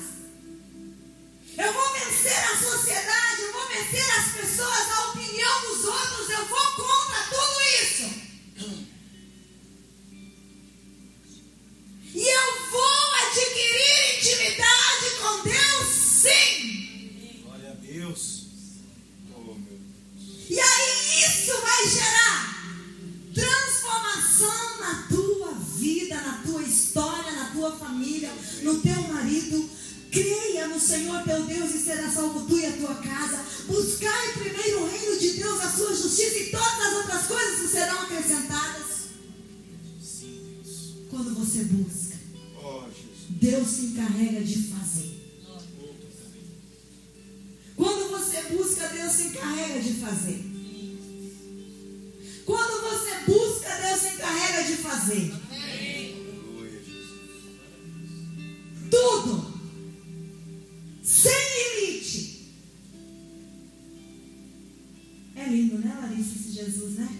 [1.57, 6.45] Eu vou vencer a sociedade, eu vou vencer as pessoas, a opinião dos outros, eu
[6.45, 7.36] vou contra tudo
[21.47, 22.57] isso vai gerar
[23.33, 28.29] transformação na tua vida, na tua história, na tua família,
[28.63, 29.69] no teu marido.
[30.11, 33.45] Creia no Senhor teu Deus e será salvo tu e a tua casa.
[33.65, 38.01] Buscai primeiro o reino de Deus, a sua justiça e todas as outras coisas serão
[38.01, 38.87] acrescentadas.
[41.09, 42.17] Quando você busca.
[43.29, 45.17] Deus se encarrega de fazer.
[47.75, 50.46] Quando você busca, Deus se encarrega de fazer.
[52.47, 55.33] Quando você busca, Deus se encarrega de fazer.
[58.89, 59.59] Tudo.
[61.03, 61.33] Sem
[61.75, 62.53] limite.
[65.35, 67.19] É lindo, né, Larissa, esse Jesus, né?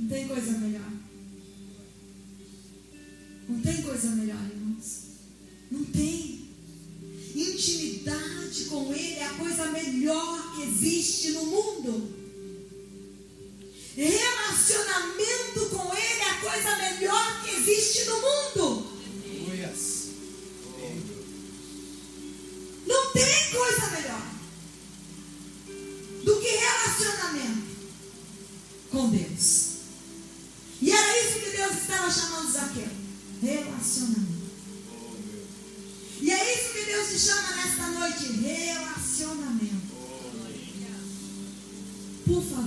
[0.00, 0.90] Não tem coisa melhor.
[3.50, 5.02] Não tem coisa melhor, irmãos.
[5.70, 6.46] Não tem.
[7.34, 12.25] Intimidade com Ele é a coisa melhor que existe no mundo.
[13.96, 18.86] Relacionamento com Ele é a coisa melhor que existe no mundo.
[22.86, 24.22] Não tem coisa melhor
[26.24, 27.66] do que relacionamento
[28.90, 29.66] com Deus.
[30.82, 32.88] E era isso que Deus estava chamando Zaqueu.
[33.42, 34.26] Relacionamento.
[36.20, 38.26] E é isso que Deus te chama nesta noite.
[38.26, 39.05] Relacionamento.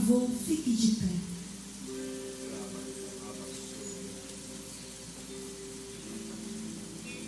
[0.09, 1.05] Favor, fique de pé.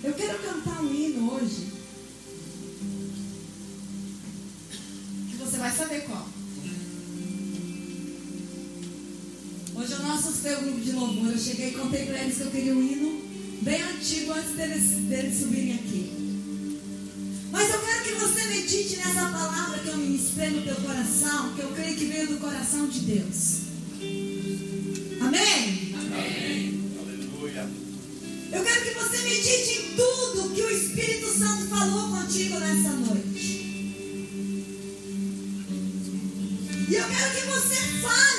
[0.04, 1.72] Eu quero cantar um hino hoje.
[5.30, 6.28] Que você vai saber qual.
[9.76, 11.32] Hoje eu não assustei o grupo de louvor.
[11.32, 13.22] Eu cheguei e contei para eles que eu queria um hino
[13.62, 16.12] bem antigo antes deles, deles subirem aqui.
[17.52, 19.71] Mas eu quero que você medite nessa palavra
[20.40, 23.62] no teu coração, que eu creio que veio do coração de Deus.
[25.20, 25.96] Amém?
[27.00, 27.70] Aleluia.
[28.52, 33.62] Eu quero que você medite em tudo que o Espírito Santo falou contigo nessa noite.
[36.90, 38.31] E eu quero que você fale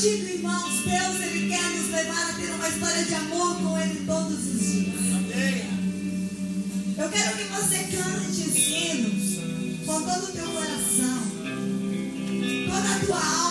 [0.00, 4.04] digo, irmãos, Deus, Ele quer nos levar a ter uma história de amor com Ele
[4.06, 4.94] todos os dias.
[6.96, 9.38] Eu quero que você cante esses hinos
[9.84, 11.18] com todo o teu coração,
[12.68, 13.47] toda a tua alma,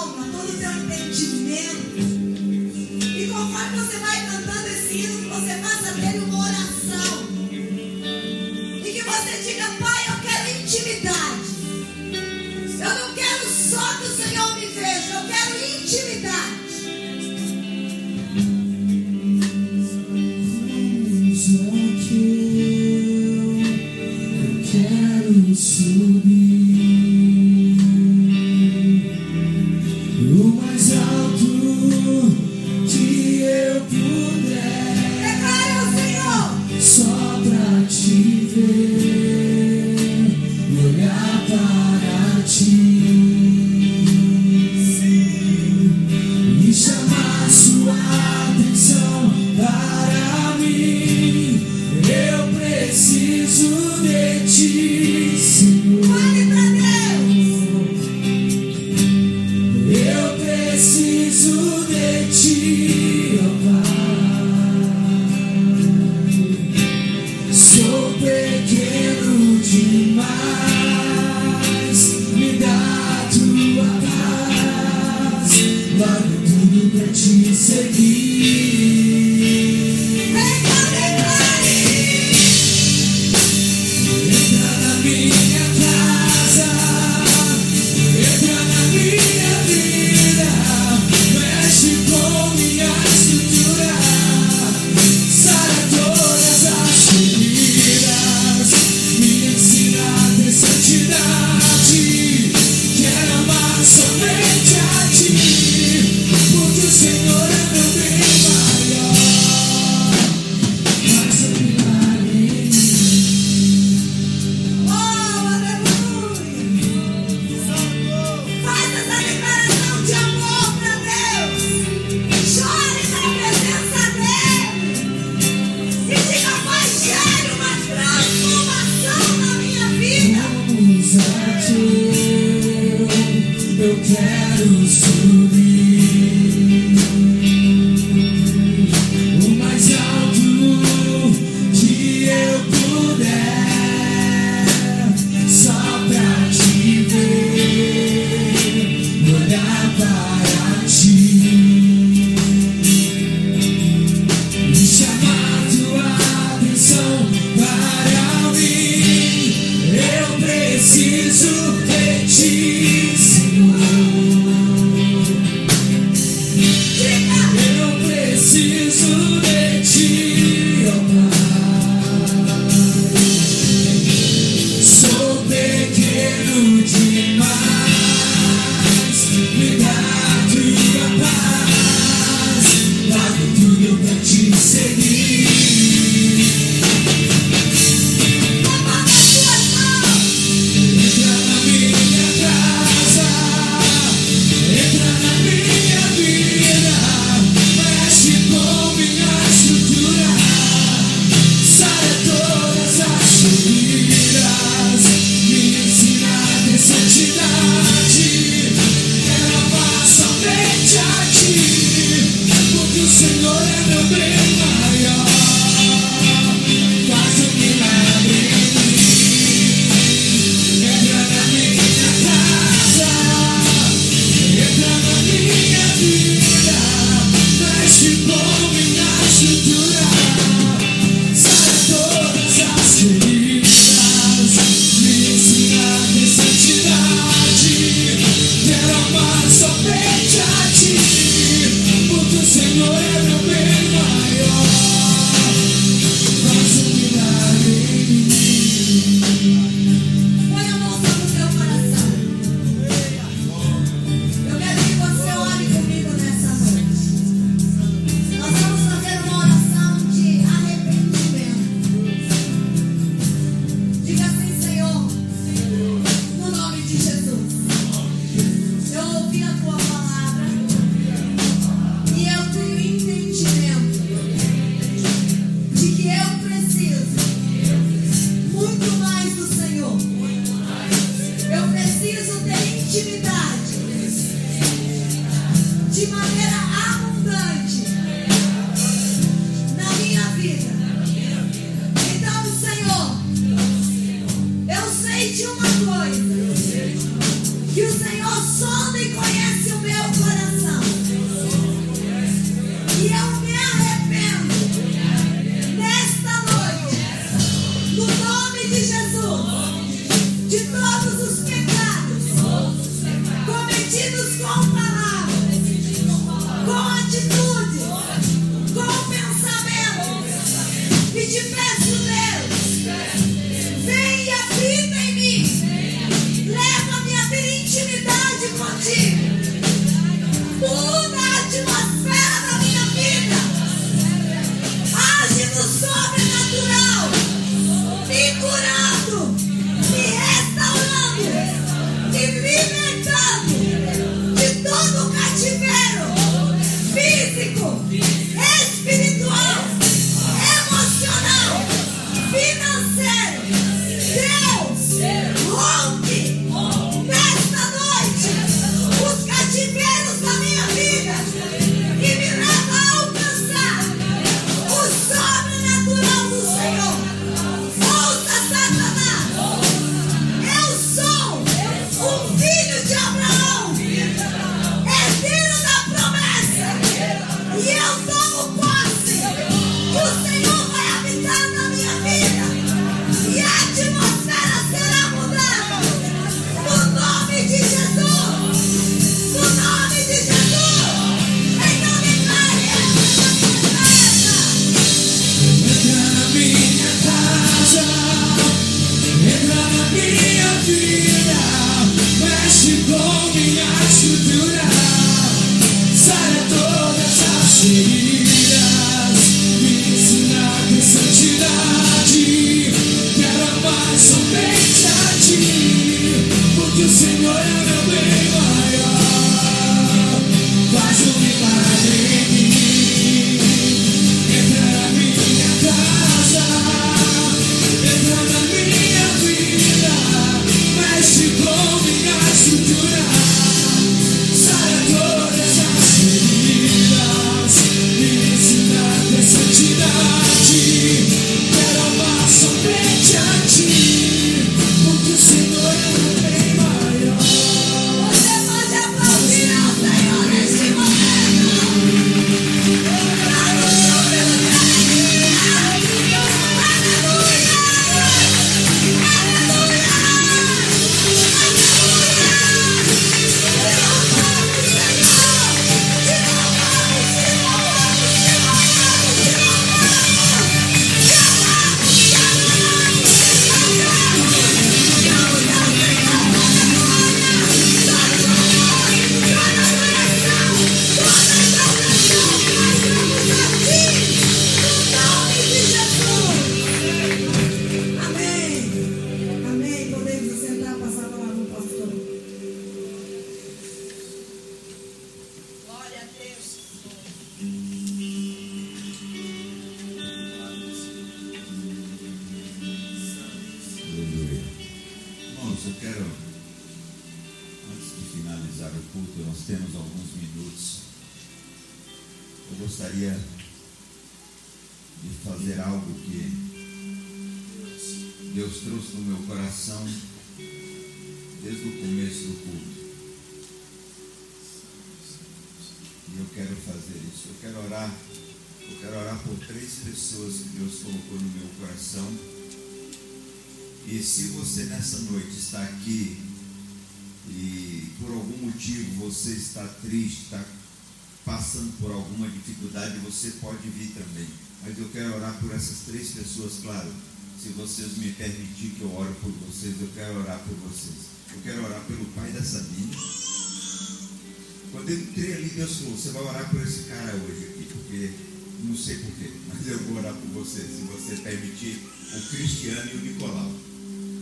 [560.78, 561.82] se você permitir,
[562.14, 563.52] o Cristiano e o Nicolau.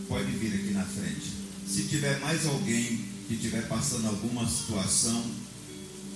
[0.07, 1.33] Pode vir aqui na frente.
[1.67, 5.25] Se tiver mais alguém que estiver passando alguma situação,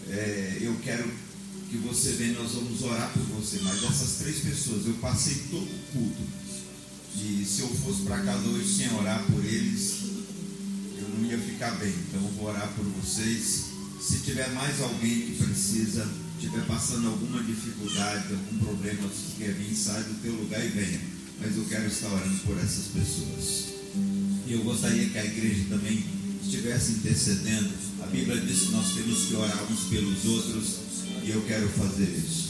[0.08, 1.12] é, eu quero
[1.70, 3.60] que você venha, nós vamos orar por você.
[3.64, 6.22] Mas essas três pessoas, eu passei todo o culto.
[7.16, 9.96] E se eu fosse para casa hoje sem orar por eles,
[10.98, 11.94] eu não ia ficar bem.
[12.08, 13.66] Então eu vou orar por vocês.
[14.00, 16.08] Se tiver mais alguém que precisa
[16.40, 21.02] estiver passando alguma dificuldade, algum problema, você quer vir, sai do teu lugar e venha.
[21.42, 23.66] Mas eu quero estar orando por essas pessoas.
[24.48, 26.04] E eu gostaria que a igreja também
[26.42, 27.70] estivesse intercedendo.
[28.02, 30.80] A Bíblia diz que nós temos que orar uns pelos outros.
[31.24, 32.50] E eu quero fazer isso.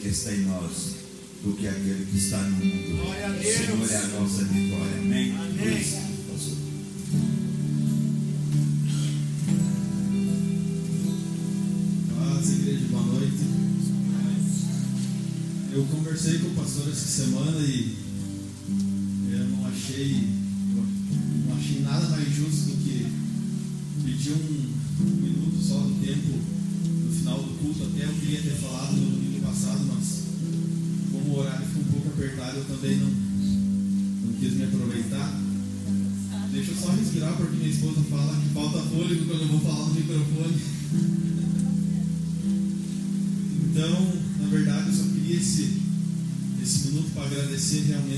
[0.00, 0.94] que está em nós
[1.42, 3.02] do que aquele que está no mundo.
[3.02, 3.42] Glória a O.
[3.42, 4.98] Senhor é a nossa vitória.
[4.98, 5.36] Amém?
[5.36, 5.74] Amém.
[5.74, 5.94] Luiz,
[6.30, 6.56] pastor.
[12.16, 13.50] Paz, igreja, boa noite.
[15.72, 17.96] Eu conversei com o pastor essa semana e
[32.80, 35.38] também não, não quis me aproveitar.
[36.50, 39.86] Deixa eu só respirar porque minha esposa fala que falta fôlego quando eu vou falar
[39.86, 40.56] no microfone.
[43.70, 45.82] Então, na verdade, eu só queria esse,
[46.62, 48.09] esse minuto para agradecer realmente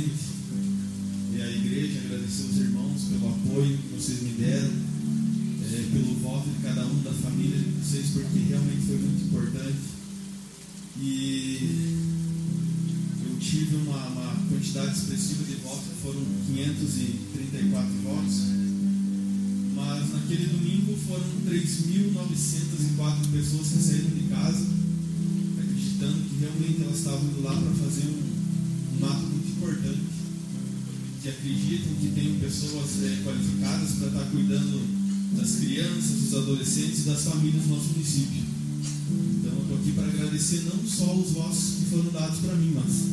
[20.32, 24.66] naquele domingo foram 3.904 pessoas que saíram de casa
[25.60, 30.00] acreditando que realmente elas estavam indo lá para fazer um, um ato muito importante,
[31.22, 34.80] que acreditam que tem pessoas eh, qualificadas para estar cuidando
[35.36, 38.42] das crianças, dos adolescentes e das famílias do nosso município.
[39.38, 42.72] Então eu estou aqui para agradecer não só os votos que foram dados para mim,
[42.74, 43.04] mas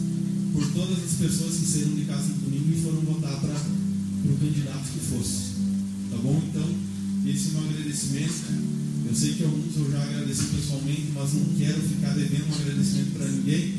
[0.54, 4.38] por todas as pessoas que saíram de casa no domingo e foram votar para o
[4.38, 5.50] candidato que fosse.
[6.10, 6.42] Tá bom?
[6.50, 6.89] Então,
[7.32, 8.80] esse é meu agradecimento.
[9.08, 13.12] Eu sei que alguns eu já agradeci pessoalmente, mas não quero ficar devendo um agradecimento
[13.14, 13.74] para ninguém.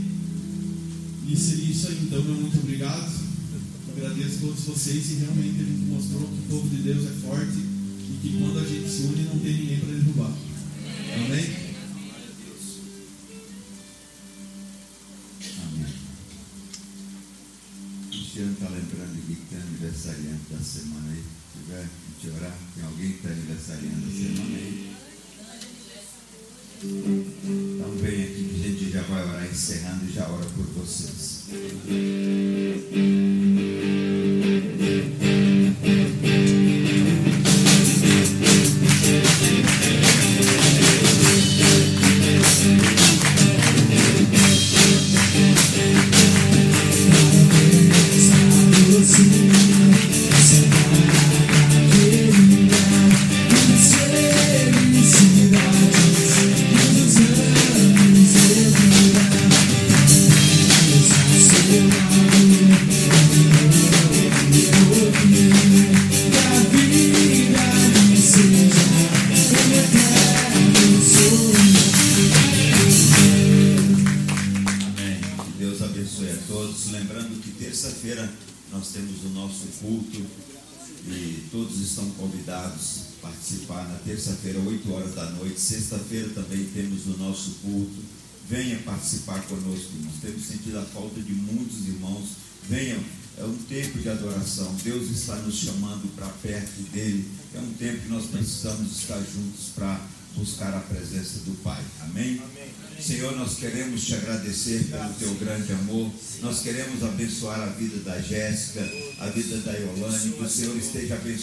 [1.29, 1.99] E seria isso aí.
[2.03, 3.31] Então, meu muito obrigado.
[3.97, 7.27] Agradeço a todos vocês e realmente a gente mostrou que o povo de Deus é
[7.27, 10.33] forte e que quando a gente se une não tem ninguém para derrubar.
[11.15, 11.70] Amém.
[20.51, 21.23] Da semana aí.
[21.53, 22.59] Se tiver, a gente orar.
[22.75, 24.97] Tem alguém que está aniversariando da semana aí?
[26.83, 31.20] Então vem aqui que a gente já vai orar encerrando e já ora por vocês.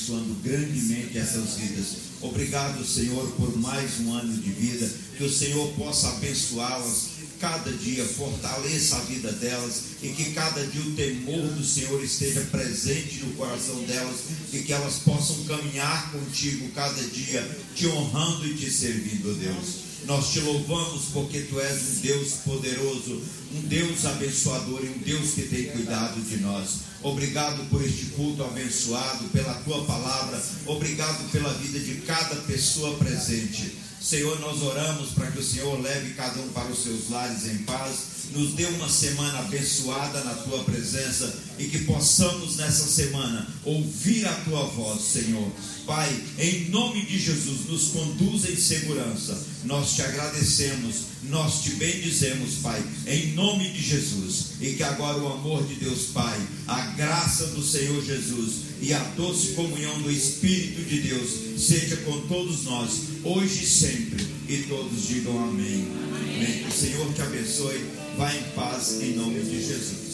[0.08, 1.88] Abençoando grandemente essas vidas.
[2.22, 4.90] Obrigado, Senhor, por mais um ano de vida.
[5.18, 10.82] Que o Senhor possa abençoá-las cada dia, fortaleça a vida delas e que cada dia
[10.82, 14.16] o temor do Senhor esteja presente no coração delas
[14.52, 19.87] e que elas possam caminhar contigo cada dia, te honrando e te servindo, Deus.
[20.08, 23.22] Nós te louvamos porque tu és um Deus poderoso,
[23.54, 26.78] um Deus abençoador e um Deus que tem cuidado de nós.
[27.04, 30.42] Obrigado por este culto abençoado, pela tua palavra.
[30.66, 33.76] Obrigado pela vida de cada pessoa presente.
[34.00, 37.58] Senhor, nós oramos para que o Senhor leve cada um para os seus lares em
[37.64, 37.98] paz.
[38.34, 44.34] Nos dê uma semana abençoada na tua presença e que possamos nessa semana ouvir a
[44.34, 45.52] tua voz, Senhor.
[45.88, 49.42] Pai, em nome de Jesus, nos conduza em segurança.
[49.64, 54.48] Nós te agradecemos, nós te bendizemos, Pai, em nome de Jesus.
[54.60, 59.00] E que agora o amor de Deus, Pai, a graça do Senhor Jesus e a
[59.16, 62.92] doce comunhão do Espírito de Deus seja com todos nós,
[63.24, 64.28] hoje e sempre.
[64.50, 65.88] E todos digam amém.
[66.14, 66.64] amém.
[66.64, 68.07] Que o Senhor te abençoe.
[68.18, 70.07] Vá em paz em nome de Jesus.